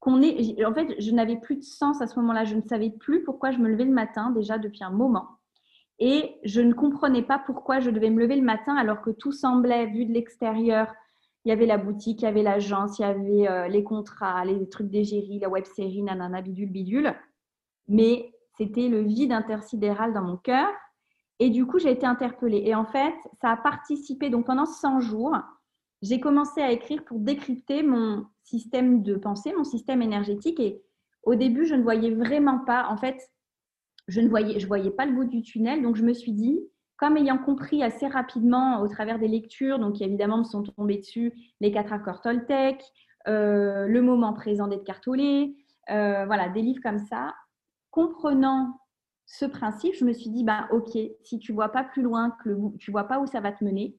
[0.00, 0.64] qu'on est.
[0.64, 2.44] En fait, je n'avais plus de sens à ce moment-là.
[2.44, 5.28] Je ne savais plus pourquoi je me levais le matin déjà depuis un moment.
[5.98, 9.32] Et je ne comprenais pas pourquoi je devais me lever le matin alors que tout
[9.32, 10.92] semblait, vu de l'extérieur,
[11.44, 14.44] il y avait la boutique, il y avait l'agence, il y avait euh, les contrats,
[14.44, 17.14] les trucs d'égérie, la web série, nanana, bidule, bidule.
[17.86, 20.68] Mais c'était le vide intersidéral dans mon cœur
[21.38, 22.62] et du coup, j'ai été interpellée.
[22.64, 24.30] Et en fait, ça a participé.
[24.30, 25.36] Donc, pendant 100 jours,
[26.02, 30.60] j'ai commencé à écrire pour décrypter mon système de pensée, mon système énergétique.
[30.60, 30.82] Et
[31.24, 33.30] au début, je ne voyais vraiment pas, en fait,
[34.08, 35.82] je ne voyais, je voyais pas le bout du tunnel.
[35.82, 36.60] Donc, je me suis dit,
[36.96, 41.32] comme ayant compris assez rapidement au travers des lectures, donc évidemment me sont tombés dessus
[41.60, 42.82] les quatre accords Toltec,
[43.28, 45.56] euh, le moment présent d'être cartolé,
[45.90, 47.34] euh, voilà, des livres comme ça.
[47.90, 48.80] Comprenant
[49.26, 52.48] ce principe, je me suis dit, bah, ok, si tu vois pas plus loin que
[52.48, 53.96] le tu vois pas où ça va te mener,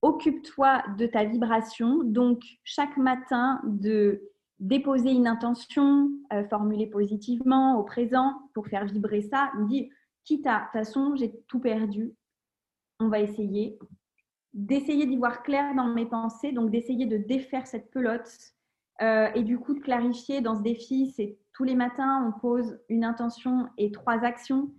[0.00, 2.02] occupe-toi de ta vibration.
[2.02, 4.22] Donc, chaque matin, de
[4.58, 9.52] déposer une intention euh, formulée positivement au présent pour faire vibrer ça.
[9.58, 9.90] Me dit,
[10.24, 12.14] quitte à, de toute façon, j'ai tout perdu.
[13.00, 13.78] On va essayer
[14.54, 18.30] d'essayer d'y voir clair dans mes pensées, donc d'essayer de défaire cette pelote
[19.00, 22.78] euh, et du coup de clarifier dans ce défi, c'est tous les matins, on pose
[22.88, 24.70] une intention et trois actions.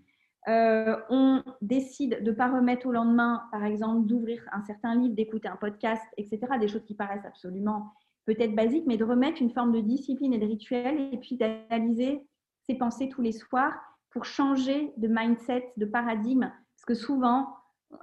[0.47, 5.15] Euh, on décide de ne pas remettre au lendemain, par exemple, d'ouvrir un certain livre,
[5.15, 6.39] d'écouter un podcast, etc.
[6.59, 7.93] Des choses qui paraissent absolument
[8.25, 12.25] peut-être basiques, mais de remettre une forme de discipline et de rituel et puis d'analyser
[12.67, 13.73] ses pensées tous les soirs
[14.09, 16.51] pour changer de mindset, de paradigme.
[16.75, 17.55] Parce que souvent,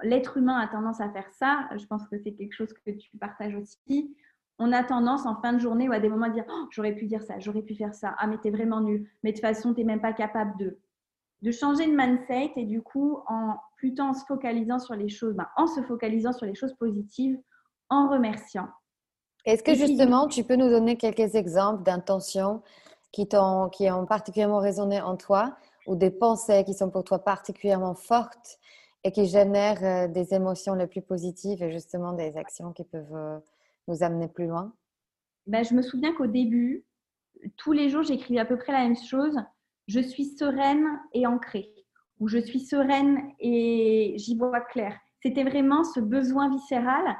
[0.03, 1.69] l'être humain a tendance à faire ça.
[1.75, 4.15] Je pense que c'est quelque chose que tu partages aussi
[4.61, 6.93] on a tendance en fin de journée ou à des moments à dire oh, j'aurais
[6.93, 9.45] pu dire ça, j'aurais pu faire ça, ah mais t'es vraiment nul, mais de toute
[9.45, 10.79] façon t'es même pas capable de.
[11.41, 15.33] De changer de mindset et du coup en plutôt en se focalisant sur les choses,
[15.33, 17.35] ben, en se focalisant sur les choses positives,
[17.89, 18.67] en remerciant.
[19.45, 22.61] Est-ce que justement tu peux nous donner quelques exemples d'intentions
[23.11, 25.55] qui, qui ont particulièrement résonné en toi
[25.87, 28.59] ou des pensées qui sont pour toi particulièrement fortes
[29.03, 33.15] et qui génèrent euh, des émotions les plus positives et justement des actions qui peuvent
[33.15, 33.39] euh,
[33.87, 34.73] nous amener plus loin
[35.47, 36.85] ben, Je me souviens qu'au début,
[37.57, 39.37] tous les jours, j'écrivais à peu près la même chose.
[39.87, 41.73] Je suis sereine et ancrée.
[42.19, 44.97] Ou je suis sereine et j'y vois clair.
[45.21, 47.17] C'était vraiment ce besoin viscéral.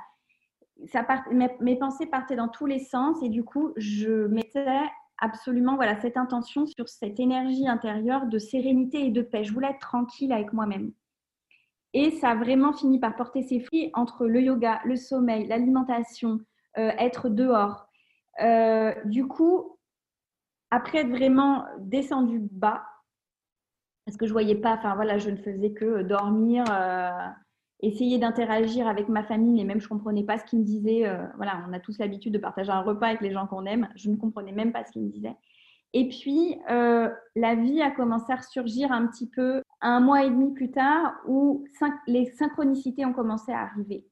[1.62, 4.82] Mes, pensées partaient dans tous les sens et du coup, je mettais
[5.20, 9.44] absolument voilà, cette intention sur cette énergie intérieure de sérénité et de paix.
[9.44, 10.92] Je voulais être tranquille avec moi-même.
[11.94, 16.40] Et ça a vraiment fini par porter ses fruits entre le yoga, le sommeil, l'alimentation,
[16.78, 17.90] euh, être dehors.
[18.42, 19.78] Euh, du coup,
[20.70, 22.84] après être vraiment descendu bas,
[24.06, 27.10] parce que je voyais pas, enfin voilà, je ne faisais que dormir, euh,
[27.82, 31.04] essayer d'interagir avec ma famille, mais même je comprenais pas ce qu'ils me disaient.
[31.36, 33.90] voilà, on a tous l'habitude de partager un repas avec les gens qu'on aime.
[33.96, 35.36] Je ne comprenais même pas ce qu'ils me disaient.
[35.94, 40.54] Et puis, la vie a commencé à ressurgir un petit peu un mois et demi
[40.54, 41.66] plus tard où
[42.08, 44.06] les synchronicités ont commencé à arriver.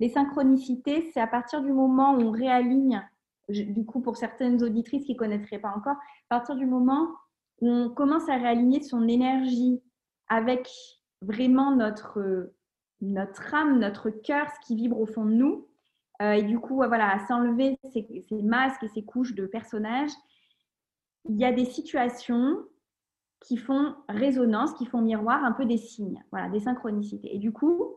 [0.00, 3.02] Les synchronicités, c'est à partir du moment où on réaligne,
[3.48, 7.08] du coup pour certaines auditrices qui ne connaîtraient pas encore, à partir du moment
[7.60, 9.80] où on commence à réaligner son énergie
[10.28, 10.68] avec
[11.22, 12.52] vraiment notre,
[13.00, 15.66] notre âme, notre cœur, ce qui vibre au fond de nous,
[16.22, 20.10] euh, et du coup, voilà, à s'enlever ces, ces masques et ces couches de personnages,
[21.28, 22.56] il y a des situations
[23.40, 27.34] qui font résonance, qui font miroir, un peu des signes, voilà, des synchronicités.
[27.34, 27.96] Et du coup,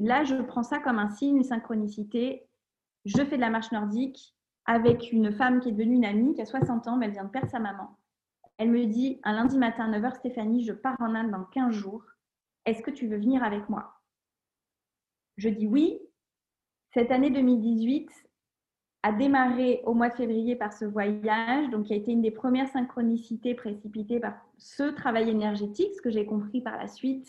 [0.00, 2.46] là, je prends ça comme un signe, une synchronicité.
[3.04, 4.34] Je fais de la marche nordique
[4.64, 7.24] avec une femme qui est devenue une amie, qui a 60 ans, mais elle vient
[7.24, 7.96] de perdre sa maman.
[8.58, 11.72] Elle me dit un lundi matin à 9h, Stéphanie, je pars en Inde dans 15
[11.72, 12.04] jours.
[12.66, 13.94] Est-ce que tu veux venir avec moi?
[15.36, 16.00] Je dis oui.
[16.92, 18.10] Cette année 2018,
[19.02, 22.30] a démarré au mois de février par ce voyage, donc qui a été une des
[22.30, 27.28] premières synchronicités précipitées par ce travail énergétique, ce que j'ai compris par la suite,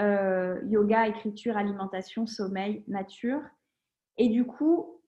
[0.00, 3.42] euh, yoga, écriture, alimentation, sommeil, nature.
[4.16, 5.00] Et du coup,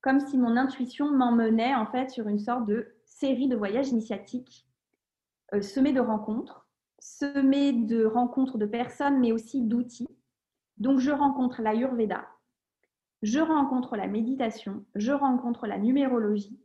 [0.00, 4.66] comme si mon intuition m'emmenait en fait sur une sorte de série de voyages initiatiques
[5.54, 6.66] euh, semés de rencontres,
[6.98, 10.08] semés de rencontres de personnes, mais aussi d'outils.
[10.78, 12.26] Donc je rencontre l'Ayurveda,
[13.22, 16.58] je rencontre la méditation, je rencontre la numérologie,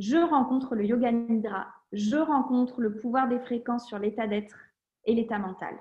[0.00, 4.56] je rencontre le yoga nidra, je rencontre le pouvoir des fréquences sur l'état d'être
[5.04, 5.74] et l'état mental.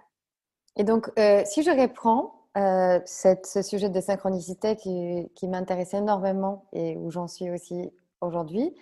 [0.78, 6.66] Et donc, euh, si je reprends euh, ce sujet de synchronicité qui, qui m'intéresse énormément
[6.74, 8.76] et où j'en suis aussi aujourd'hui,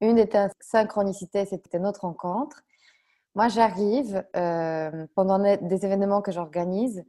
[0.00, 0.28] une des
[0.60, 2.62] synchronicités, c'était notre rencontre.
[3.34, 7.04] Moi, j'arrive euh, pendant des événements que j'organise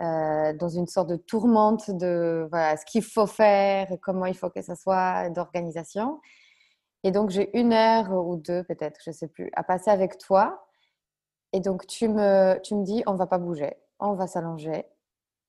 [0.00, 4.74] dans une sorte de tourmente de ce qu'il faut faire, comment il faut que ça
[4.74, 6.20] soit, d'organisation.
[7.04, 10.18] Et donc, j'ai une heure ou deux, peut-être, je ne sais plus, à passer avec
[10.18, 10.66] toi.
[11.54, 14.86] Et donc, tu me, tu me dis, on va pas bouger, on va s'allonger,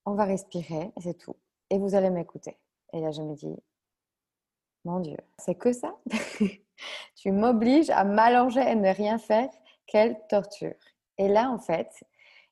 [0.05, 1.35] on va respirer, et c'est tout.
[1.71, 2.59] Et vous allez m'écouter.
[2.93, 3.55] Et là, je me dis,
[4.83, 5.97] mon Dieu, c'est que ça?
[7.15, 9.49] Tu m'obliges à m'allonger et ne rien faire?
[9.87, 10.75] Quelle torture.
[11.17, 11.89] Et là, en fait,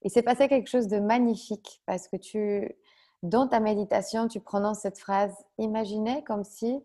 [0.02, 2.76] il s'est passé quelque chose de magnifique parce que tu,
[3.22, 6.84] dans ta méditation, tu prononces cette phrase Imaginez comme si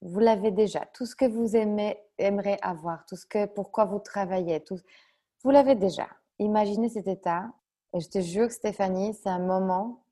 [0.00, 3.98] vous l'avez déjà, tout ce que vous aimez, aimeriez avoir, tout ce que, pourquoi vous
[3.98, 4.78] travaillez, tout,
[5.42, 6.08] vous l'avez déjà.
[6.38, 7.52] Imaginez cet état.
[7.94, 10.04] Et je te jure, Stéphanie, c'est un moment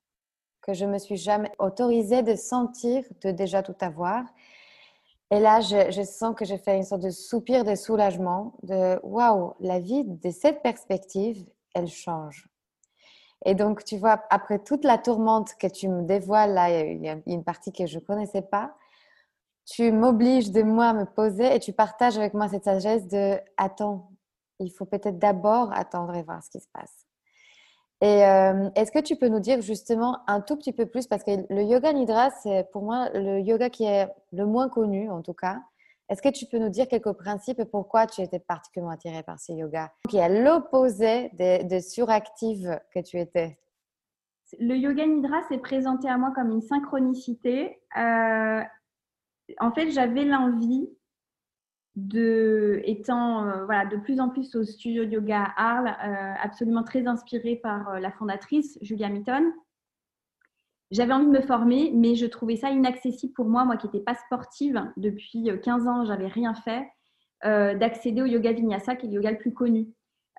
[0.60, 4.24] que je me suis jamais autorisée de sentir, de déjà tout avoir.
[5.30, 9.00] Et là, je, je sens que j'ai fait une sorte de soupir de soulagement, de
[9.02, 12.48] waouh, la vie de cette perspective elle change.
[13.44, 17.08] Et donc, tu vois, après toute la tourmente que tu me dévoiles, là, il y
[17.08, 18.74] a une partie que je ne connaissais pas,
[19.64, 23.38] tu m'obliges de moi à me poser et tu partages avec moi cette sagesse de
[23.56, 24.10] attends,
[24.60, 27.06] il faut peut-être d'abord attendre et voir ce qui se passe.
[28.02, 31.22] Et euh, est-ce que tu peux nous dire justement un tout petit peu plus, parce
[31.22, 35.20] que le yoga nidra, c'est pour moi le yoga qui est le moins connu en
[35.20, 35.60] tout cas,
[36.08, 39.38] est-ce que tu peux nous dire quelques principes et pourquoi tu étais particulièrement attirée par
[39.38, 43.58] ce yoga qui est à l'opposé de, suractive que tu étais?
[44.58, 47.80] Le yoga nidra s'est présenté à moi comme une synchronicité.
[47.96, 48.62] Euh,
[49.60, 50.88] en fait, j'avais l'envie
[51.96, 56.34] de, étant euh, voilà, de plus en plus au studio de yoga à Arles, euh,
[56.42, 59.52] absolument très inspirée par la fondatrice Julia Mitton,
[60.90, 64.00] j'avais envie de me former, mais je trouvais ça inaccessible pour moi, moi qui n'étais
[64.00, 66.84] pas sportive depuis 15 ans, j'avais rien fait,
[67.44, 69.86] d'accéder au yoga vinyasa, qui est le yoga le plus connu.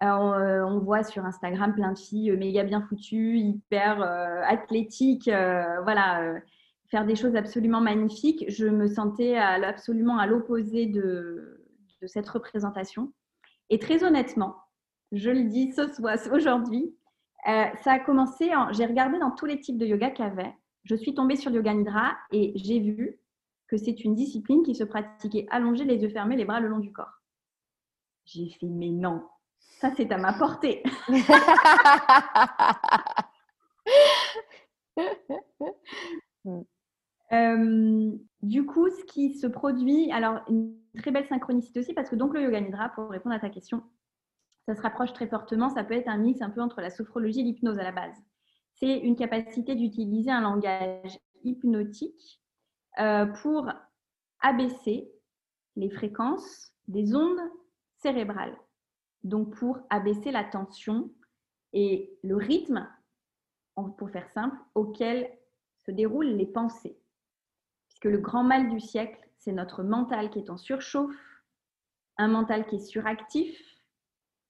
[0.01, 4.01] on, voit sur Instagram plein de filles méga bien foutues, hyper
[4.45, 5.29] athlétiques,
[5.83, 6.41] voilà,
[6.91, 8.45] faire des choses absolument magnifiques.
[8.49, 11.65] Je me sentais absolument à l'opposé de,
[12.05, 13.13] cette représentation.
[13.69, 14.57] Et très honnêtement,
[15.13, 16.93] je le dis ce soir, aujourd'hui,
[17.47, 20.53] euh, ça a commencé, j'ai regardé dans tous les types de yoga qu'il y avait.
[20.83, 23.19] Je suis tombée sur le yoga nidra et j'ai vu
[23.67, 26.79] que c'est une discipline qui se pratiquait allongée, les yeux fermés, les bras le long
[26.79, 27.21] du corps.
[28.25, 29.23] J'ai fait, mais non,
[29.79, 30.83] ça c'est à ma portée.
[37.33, 38.11] Euh,
[38.41, 42.33] du coup, ce qui se produit, alors une très belle synchronicité aussi, parce que donc
[42.33, 43.83] le yoga nidra, pour répondre à ta question,
[44.65, 45.69] ça se rapproche très fortement.
[45.69, 48.15] Ça peut être un mix un peu entre la sophrologie et l'hypnose à la base.
[48.75, 52.41] C'est une capacité d'utiliser un langage hypnotique
[52.99, 53.69] euh, pour
[54.41, 55.11] abaisser
[55.75, 57.39] les fréquences des ondes
[57.97, 58.57] cérébrales.
[59.23, 61.11] Donc pour abaisser la tension
[61.73, 62.87] et le rythme,
[63.97, 65.29] pour faire simple, auquel
[65.85, 67.00] se déroulent les pensées.
[68.01, 71.15] Puisque le grand mal du siècle, c'est notre mental qui est en surchauffe,
[72.17, 73.55] un mental qui est suractif,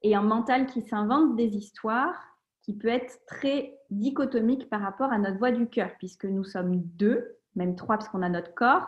[0.03, 2.15] et un mental qui s'invente des histoires
[2.61, 6.77] qui peut être très dichotomique par rapport à notre voix du cœur, puisque nous sommes
[6.95, 8.87] deux, même trois parce qu'on a notre corps,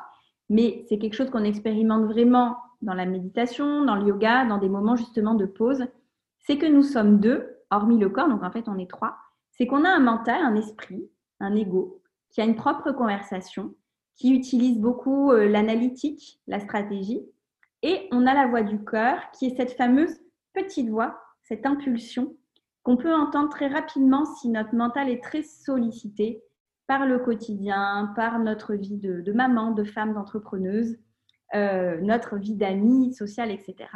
[0.50, 4.70] mais c'est quelque chose qu'on expérimente vraiment dans la méditation, dans le yoga, dans des
[4.70, 5.86] moments justement de pause,
[6.40, 9.18] c'est que nous sommes deux, hormis le corps, donc en fait on est trois,
[9.52, 11.10] c'est qu'on a un mental, un esprit,
[11.42, 13.76] un ego, qui a une propre conversation,
[14.16, 17.22] qui utilise beaucoup euh, l'analytique, la stratégie,
[17.82, 20.16] et on a la voix du cœur, qui est cette fameuse
[20.54, 22.36] petite voix, cette impulsion
[22.84, 26.42] qu'on peut entendre très rapidement si notre mental est très sollicité
[26.88, 30.98] par le quotidien, par notre vie de, maman, de femme, d'entrepreneuse,
[31.56, 33.90] euh, notre vie d'amie, sociale, etc.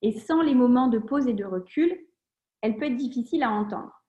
[0.00, 1.94] Et sans les moments de pause et de recul,
[2.62, 4.01] elle peut être difficile à entendre.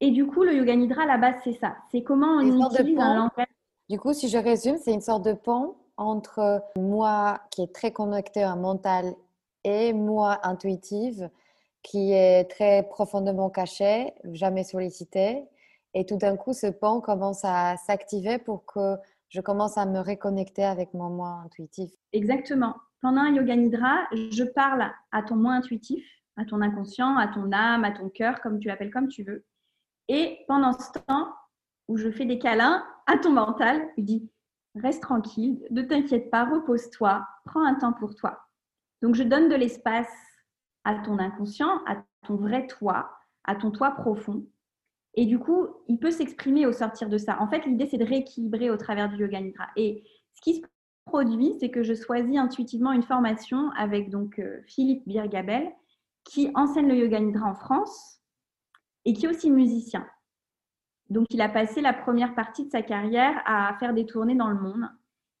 [0.00, 1.76] Et du coup, le yoga nidra, à la base, c'est ça.
[1.90, 3.46] C'est comment on utilise un langage.
[3.88, 7.92] Du coup, si je résume, c'est une sorte de pont entre moi qui est très
[7.92, 9.14] connecté à un mental
[9.64, 11.30] et moi intuitive
[11.86, 15.44] qui est très profondément caché, jamais sollicité.
[15.94, 18.96] Et tout d'un coup, ce pont commence à s'activer pour que
[19.28, 21.92] je commence à me reconnecter avec mon moi intuitif.
[22.12, 22.74] Exactement.
[23.02, 26.04] Pendant un yoga nidra, je parle à ton moi intuitif,
[26.36, 29.44] à ton inconscient, à ton âme, à ton cœur, comme tu l'appelles comme tu veux.
[30.08, 31.34] Et pendant ce temps
[31.88, 34.30] où je fais des câlins à ton mental, je dis
[34.74, 38.46] reste tranquille, ne t'inquiète pas, repose-toi, prends un temps pour toi.
[39.02, 40.12] Donc je donne de l'espace
[40.84, 43.10] à ton inconscient, à ton vrai toi,
[43.44, 44.46] à ton toi profond.
[45.14, 47.40] Et du coup, il peut s'exprimer au sortir de ça.
[47.40, 49.68] En fait, l'idée, c'est de rééquilibrer au travers du yoga nidra.
[49.76, 50.04] Et
[50.34, 50.62] ce qui se
[51.06, 55.72] produit, c'est que je choisis intuitivement une formation avec donc euh, Philippe Birgabel,
[56.24, 58.20] qui enseigne le yoga nidra en France
[59.06, 60.06] et qui est aussi musicien.
[61.08, 64.50] Donc, il a passé la première partie de sa carrière à faire des tournées dans
[64.50, 64.90] le monde.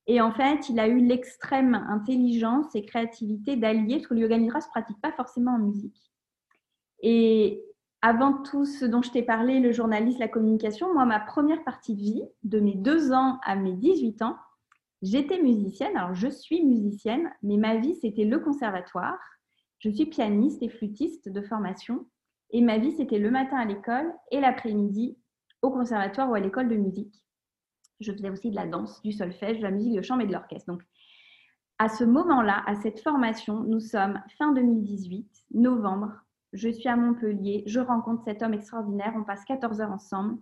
[0.06, 4.38] Et en fait, il a eu l'extrême intelligence et créativité d'allier, parce que le yoga
[4.38, 6.12] nidra se pratique pas forcément en musique.
[7.02, 7.64] Et
[8.02, 11.96] avant tout ce dont je t'ai parlé, le journalisme, la communication, moi, ma première partie
[11.96, 14.36] de vie, de mes deux ans à mes 18 ans,
[15.02, 15.96] j'étais musicienne.
[15.96, 19.18] Alors, je suis musicienne, mais ma vie, c'était le conservatoire.
[19.80, 22.06] Je suis pianiste et flûtiste de formation.
[22.50, 25.16] Et ma vie, c'était le matin à l'école et l'après-midi
[25.62, 27.22] au conservatoire ou à l'école de musique.
[28.00, 30.32] Je faisais aussi de la danse, du solfège, de la musique de chambre et de
[30.32, 30.66] l'orchestre.
[30.66, 30.82] Donc,
[31.78, 36.12] à ce moment-là, à cette formation, nous sommes fin 2018, novembre.
[36.52, 40.38] Je suis à Montpellier, je rencontre cet homme extraordinaire, on passe 14 heures ensemble.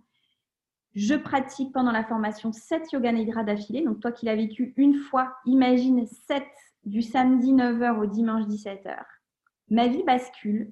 [0.93, 3.83] Je pratique pendant la formation 7 yoga nidra d'affilée.
[3.83, 6.43] Donc, toi qui l'as vécu une fois, imagine 7
[6.85, 8.95] du samedi 9h au dimanche 17h.
[9.69, 10.71] Ma vie bascule.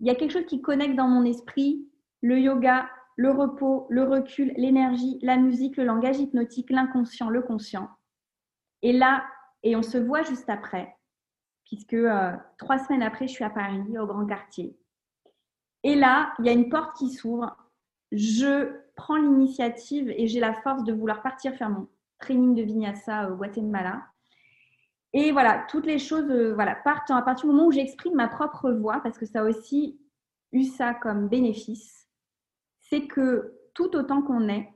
[0.00, 1.88] Il y a quelque chose qui connecte dans mon esprit
[2.20, 7.90] le yoga, le repos, le recul, l'énergie, la musique, le langage hypnotique, l'inconscient, le conscient.
[8.82, 9.24] Et là,
[9.62, 10.96] et on se voit juste après,
[11.64, 14.76] puisque euh, trois semaines après, je suis à Paris, au Grand Quartier.
[15.82, 17.56] Et là, il y a une porte qui s'ouvre.
[18.10, 21.88] Je prends l'initiative et j'ai la force de vouloir partir faire mon
[22.18, 24.02] training de vinyasa au Guatemala.
[25.14, 28.28] Et voilà, toutes les choses euh, voilà, partent à partir du moment où j'exprime ma
[28.28, 29.98] propre voix, parce que ça a aussi
[30.52, 32.04] eu ça comme bénéfice
[32.88, 34.72] c'est que tout autant qu'on est,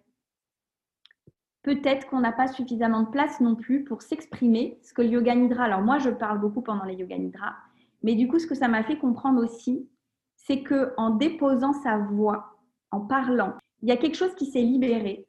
[1.62, 4.78] peut-être qu'on n'a pas suffisamment de place non plus pour s'exprimer.
[4.82, 7.54] Ce que le yoga nidra, alors moi je parle beaucoup pendant les yoga nidra,
[8.02, 9.88] mais du coup ce que ça m'a fait comprendre aussi,
[10.36, 12.58] c'est que en déposant sa voix,
[12.90, 15.28] en parlant, il y a quelque chose qui s'est libéré,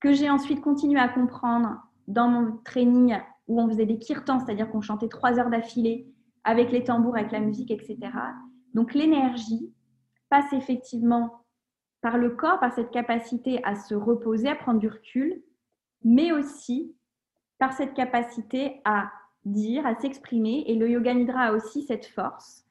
[0.00, 3.18] que j'ai ensuite continué à comprendre dans mon training
[3.50, 6.06] où on faisait des kirtans, c'est-à-dire qu'on chantait trois heures d'affilée
[6.44, 7.98] avec les tambours, avec la musique, etc.
[8.74, 9.74] Donc l'énergie
[10.28, 11.44] passe effectivement
[12.00, 15.42] par le corps, par cette capacité à se reposer, à prendre du recul,
[16.04, 16.94] mais aussi
[17.58, 19.10] par cette capacité à
[19.44, 20.62] dire, à s'exprimer.
[20.68, 22.64] Et le yoga nidra a aussi cette force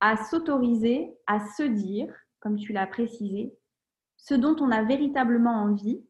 [0.00, 3.54] à s'autoriser, à se dire, comme tu l'as précisé,
[4.16, 6.04] ce dont on a véritablement envie.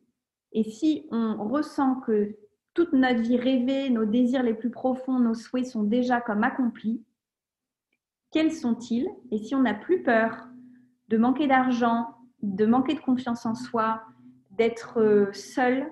[0.53, 2.35] Et si on ressent que
[2.75, 7.03] toute notre vie rêvée, nos désirs les plus profonds, nos souhaits sont déjà comme accomplis,
[8.35, 9.09] quels sont-ils?
[9.31, 10.49] Et si on n'a plus peur
[11.09, 14.03] de manquer d'argent, de manquer de confiance en soi,
[14.51, 15.89] d'être euh, seul,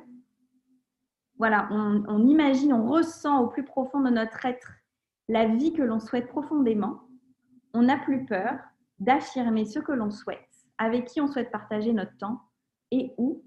[1.38, 4.72] voilà, on, imagine, on ressent au plus profond de notre être
[5.28, 7.02] la vie que l'on souhaite profondément,
[7.74, 8.58] on n'a plus peur
[8.98, 12.40] d'affirmer ce que l'on souhaite, avec qui on souhaite partager notre temps
[12.90, 13.44] et où.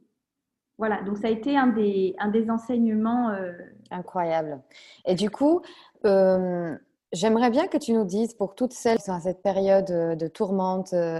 [0.78, 3.30] Voilà, donc ça a été un des, un des enseignements.
[3.30, 3.53] Euh,
[3.91, 4.61] Incroyable.
[5.05, 5.61] Et du coup,
[6.05, 6.76] euh,
[7.13, 10.28] j'aimerais bien que tu nous dises, pour toutes celles qui sont à cette période de
[10.28, 11.19] tourmente euh,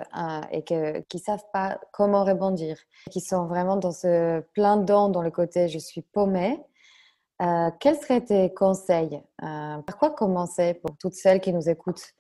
[0.52, 2.78] et qui ne savent pas comment rebondir,
[3.12, 6.60] qui sont vraiment dans ce plein dents dans le côté je suis paumée,
[7.80, 12.14] quels seraient tes conseils Par quoi commencer pour toutes celles qui nous écoutent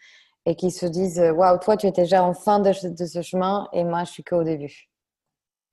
[0.45, 3.83] et qui se disent Waouh, toi, tu étais déjà en fin de, ce chemin et
[3.83, 4.89] moi, je suis qu'au début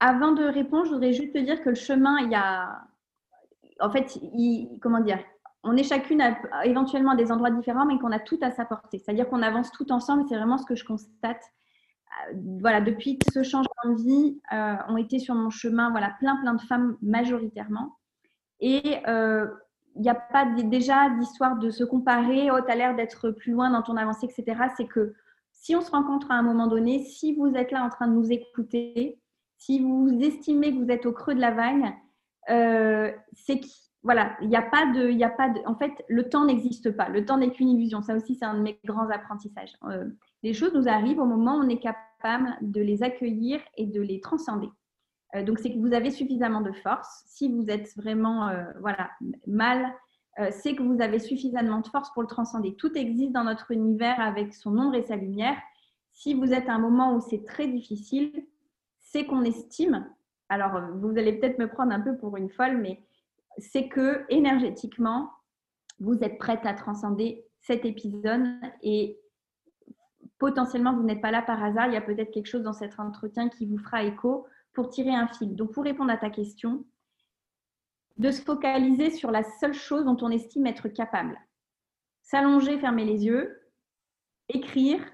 [0.05, 2.83] Avant de répondre, je voudrais juste te dire que le chemin, il y a.
[3.79, 4.19] En fait,
[4.81, 5.21] comment dire
[5.63, 6.21] On est chacune
[6.65, 8.99] éventuellement à des endroits différents, mais qu'on a tout à sa portée.
[8.99, 11.41] C'est-à-dire qu'on avance tout ensemble, c'est vraiment ce que je constate.
[12.31, 16.35] Euh, voilà, depuis ce changement de vie euh, ont été sur mon chemin, voilà, plein,
[16.39, 17.97] plein de femmes majoritairement.
[18.59, 19.47] Et euh,
[19.95, 23.71] il n'y a pas déjà d'histoire de se comparer, oh, tu l'air d'être plus loin
[23.71, 24.63] dans ton avancée, etc.
[24.77, 25.15] C'est que
[25.53, 28.15] si on se rencontre à un moment donné, si vous êtes là en train de
[28.15, 29.22] nous écouter,
[29.65, 31.95] si vous estimez que vous êtes au creux de la vague,
[32.51, 33.67] euh, c'est que
[34.03, 37.09] voilà, il n'y a pas de, a pas de, en fait, le temps n'existe pas.
[37.09, 38.03] Le temps n'est qu'une illusion.
[38.03, 39.73] Ça aussi, c'est un de mes grands apprentissages.
[39.85, 40.09] Euh,
[40.43, 44.01] les choses nous arrivent au moment où on est capable de les accueillir et de
[44.01, 44.69] les transcender.
[45.37, 47.23] Euh, donc, c'est que vous avez suffisamment de force.
[47.27, 48.51] Si vous êtes vraiment
[48.81, 49.11] voilà,
[49.47, 49.95] mal,
[50.51, 52.75] c'est que vous avez suffisamment de force pour le transcender.
[52.75, 55.57] Tout existe dans notre univers avec son ombre et sa lumière.
[56.11, 58.45] Si vous êtes à un moment où c'est très difficile,
[59.13, 60.09] c'est qu'on estime,
[60.49, 63.05] alors vous allez peut-être me prendre un peu pour une folle, mais
[63.59, 65.31] c'est que énergétiquement,
[66.01, 68.47] vous êtes prête à transcender cet épisode
[68.83, 69.21] et
[70.39, 71.89] potentiellement vous n'êtes pas là par hasard.
[71.89, 75.15] Il y a peut-être quelque chose dans cet entretien qui vous fera écho pour tirer
[75.15, 75.55] un fil.
[75.55, 76.85] Donc, pour répondre à ta question,
[78.17, 81.39] de se focaliser sur la seule chose dont on estime être capable.
[82.23, 83.61] S'allonger, fermer les yeux,
[84.49, 85.05] écrire,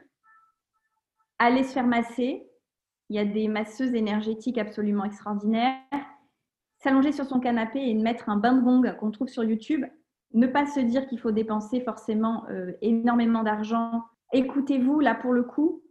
[1.39, 2.48] aller se faire masser.
[3.09, 5.81] Il y a des masseuses énergétiques absolument extraordinaires.
[6.79, 9.85] S'allonger sur son canapé et mettre un bain de gong qu'on trouve sur YouTube.
[10.35, 14.05] Ne pas se dire qu'il faut dépenser forcément euh, énormément d'argent.
[14.33, 15.83] Écoutez-vous, là pour le coup,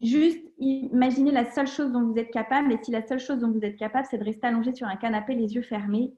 [0.00, 3.50] Juste imaginez la seule chose dont vous êtes capable, et si la seule chose dont
[3.50, 6.14] vous êtes capable, c'est de rester allongé sur un canapé, les yeux fermés,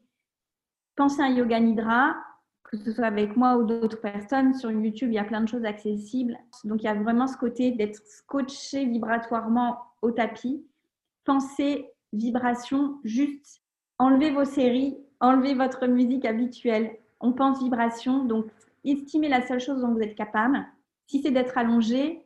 [0.96, 2.14] pensez à un yoga nidra,
[2.70, 4.54] que ce soit avec moi ou d'autres personnes.
[4.54, 6.38] Sur YouTube, il y a plein de choses accessibles.
[6.64, 10.64] Donc, il y a vraiment ce côté d'être scotché vibratoirement au tapis.
[11.24, 13.62] Pensez vibration, juste
[13.98, 16.96] enlevez vos séries, enlevez votre musique habituelle.
[17.20, 18.46] On pense vibration, donc
[18.84, 20.64] estimez la seule chose dont vous êtes capable.
[21.06, 22.24] Si c'est d'être allongé,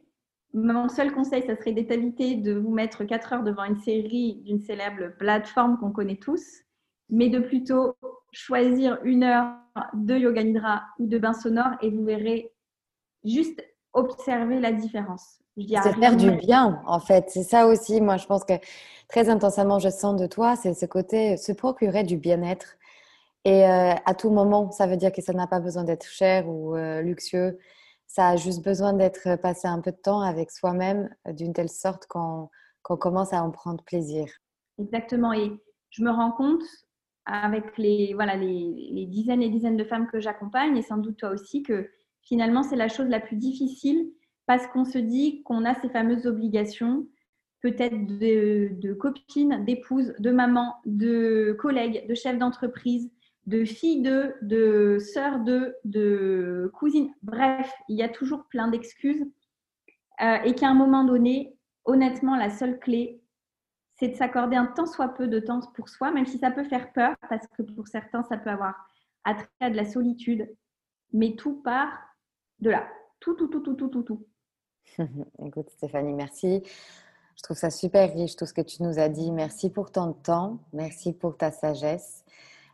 [0.53, 4.61] mon seul conseil, ça serait d'éviter de vous mettre 4 heures devant une série d'une
[4.61, 6.63] célèbre plateforme qu'on connaît tous,
[7.11, 7.97] mais de plutôt
[8.35, 9.53] choisir une heure
[9.95, 12.53] de yoga nidra ou de bain sonore et vous verrez
[13.25, 15.41] juste observer la différence.
[15.57, 17.27] C'est faire du bien, en fait.
[17.29, 18.55] C'est ça aussi, moi, je pense que
[19.09, 22.77] très intensément, je sens de toi, c'est ce côté, se procurer du bien-être.
[23.45, 26.49] Et euh, à tout moment, ça veut dire que ça n'a pas besoin d'être cher
[26.49, 27.59] ou euh, luxueux
[28.15, 32.07] ça a juste besoin d'être passé un peu de temps avec soi-même d'une telle sorte
[32.07, 32.49] qu'on
[32.83, 34.29] commence à en prendre plaisir.
[34.79, 35.33] Exactement.
[35.33, 35.51] Et
[35.91, 36.63] je me rends compte
[37.27, 41.31] avec les, voilà, les, dizaines et dizaines de femmes que j'accompagne, et sans doute toi
[41.31, 41.89] aussi, que
[42.23, 44.11] finalement, c'est la chose la plus difficile
[44.47, 47.07] parce qu'on se dit qu'on a ces fameuses obligations,
[47.63, 53.11] peut-être de, de copines, d'épouses, de mamans, de collègues, de chefs d'entreprise,
[53.47, 57.11] de filles de, de sœurs de, de cousines.
[57.23, 59.25] Bref, il y a toujours plein d'excuses.
[60.21, 63.24] Euh, et qu'à un moment donné, honnêtement, la seule clé,
[63.97, 66.65] c'est de s'accorder un tant soit peu de temps pour soi, même si ça peut
[66.65, 68.75] faire peur, parce que pour certains, ça peut avoir
[69.25, 70.55] attrait à de la solitude.
[71.13, 71.93] Mais tout part
[72.61, 72.87] de là.
[73.21, 74.27] Tout, tout, tout, tout, tout, tout, tout.
[75.45, 76.63] Écoute Stéphanie, merci.
[77.37, 79.31] Je trouve ça super riche tout ce que tu nous as dit.
[79.33, 82.25] Merci pour ton temps, merci pour ta sagesse,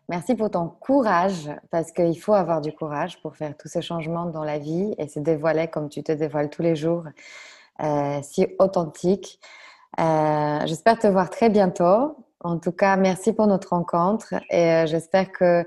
[0.08, 4.26] merci pour ton courage, parce qu'il faut avoir du courage pour faire tous ces changements
[4.26, 7.04] dans la vie et se dévoiler comme tu te dévoiles tous les jours,
[7.82, 9.40] euh, si authentique.
[9.98, 12.16] Euh, j'espère te voir très bientôt.
[12.40, 15.64] En tout cas, merci pour notre rencontre et euh, j'espère que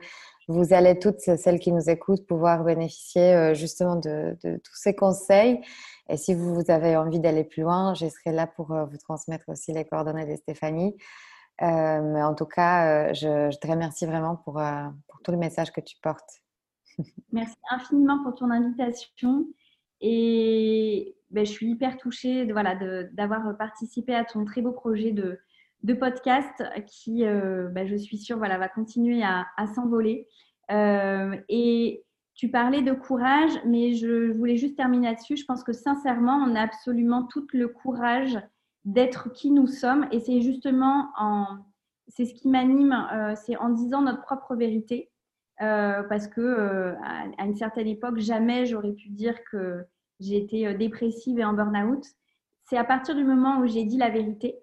[0.48, 5.62] vous allez toutes celles qui nous écoutent pouvoir bénéficier justement de, tous ces conseils
[6.10, 9.50] et si vous, avez envie d'aller plus loin, je serai là pour euh, vous transmettre
[9.50, 10.96] aussi les coordonnées de Stéphanie.
[11.62, 14.62] Euh, mais en tout cas, euh, je, te remercie vraiment pour,
[15.08, 16.42] pour tout le message que tu portes.
[17.32, 19.46] Merci infiniment pour ton invitation.
[20.04, 22.76] Et ben, je suis hyper touchée voilà,
[23.14, 25.40] d'avoir participé à ton très beau projet de,
[25.96, 30.28] podcast qui, ben, je suis sûre, voilà, va continuer à, s'envoler.
[30.70, 32.04] et
[32.36, 35.38] tu parlais de courage, mais je voulais juste terminer là-dessus.
[35.38, 38.38] Je pense que sincèrement, on a absolument tout le courage
[38.86, 40.08] d'être qui nous sommes.
[40.12, 41.60] Et c'est justement en,
[42.08, 45.10] c'est ce qui m'anime, euh, c'est en disant notre propre vérité.
[45.62, 49.86] Euh, parce que euh, à, une certaine époque, jamais j'aurais pu dire que
[50.20, 52.06] j'étais dépressive et en burn-out.
[52.66, 54.58] C'est à partir du moment où j'ai dit la vérité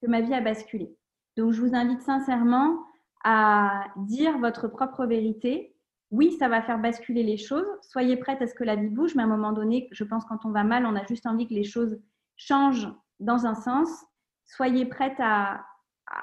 [0.00, 0.94] que ma vie a basculé.
[1.36, 2.78] Donc, je vous invite sincèrement
[3.24, 5.74] à dire votre propre vérité
[6.10, 7.66] oui, ça va faire basculer les choses.
[7.82, 10.24] Soyez prête à ce que la vie bouge, mais à un moment donné, je pense
[10.24, 12.00] quand on va mal, on a juste envie que les choses
[12.36, 12.88] changent
[13.20, 13.88] dans un sens.
[14.44, 15.64] Soyez prête à,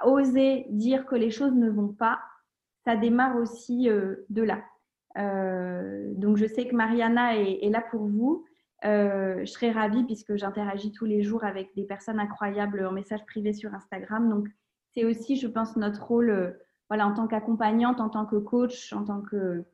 [0.03, 2.19] oser dire que les choses ne vont pas.
[2.83, 4.61] Ça démarre aussi euh, de là.
[5.17, 8.45] Euh, donc, je sais que Mariana est, là pour vous.
[8.85, 13.25] Euh, je serais ravie puisque j'interagis tous les jours avec des personnes incroyables en message
[13.25, 14.29] privé sur Instagram.
[14.29, 14.47] Donc,
[14.93, 16.57] c'est aussi, je pense, notre rôle
[16.89, 19.65] voilà, en tant qu'accompagnante, en tant que coach, en tant que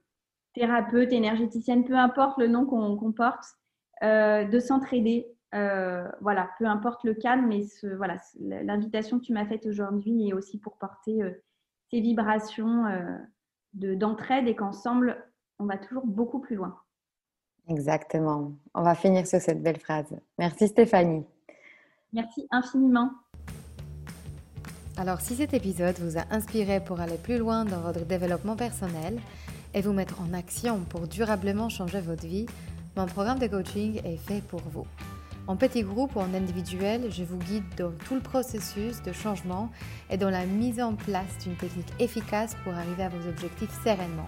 [0.54, 3.46] thérapeute, énergéticienne, peu importe le nom qu'on porte,
[4.04, 5.28] euh, de s'entraider.
[5.54, 10.30] Euh, voilà, peu importe le cadre, mais ce, voilà, l'invitation que tu m'as faite aujourd'hui
[10.30, 11.32] est aussi pour porter euh,
[11.92, 12.86] ces vibrations
[13.74, 15.24] d'entraide et qu'ensemble,
[15.60, 16.76] on va toujours beaucoup plus loin.
[17.70, 18.52] Exactement.
[18.74, 20.14] On va finir sur cette belle phrase.
[20.38, 21.26] Merci Stéphanie.
[22.12, 23.10] Merci infiniment.
[24.98, 29.20] Alors si cet épisode vous a inspiré pour aller plus loin dans votre développement personnel,
[29.74, 32.46] et vous mettre en action pour durablement changer votre vie,
[32.96, 34.86] mon programme de coaching est fait pour vous.
[35.48, 39.70] En petit groupe ou en individuel, je vous guide dans tout le processus de changement
[40.10, 44.28] et dans la mise en place d'une technique efficace pour arriver à vos objectifs sereinement.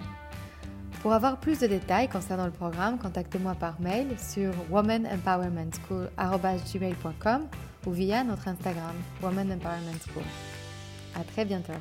[1.06, 7.48] Pour avoir plus de détails concernant le programme, contactez-moi par mail sur womanempowermentschool.com
[7.86, 10.24] ou via notre Instagram Woman Empowerment School.
[11.14, 11.74] À très bientôt.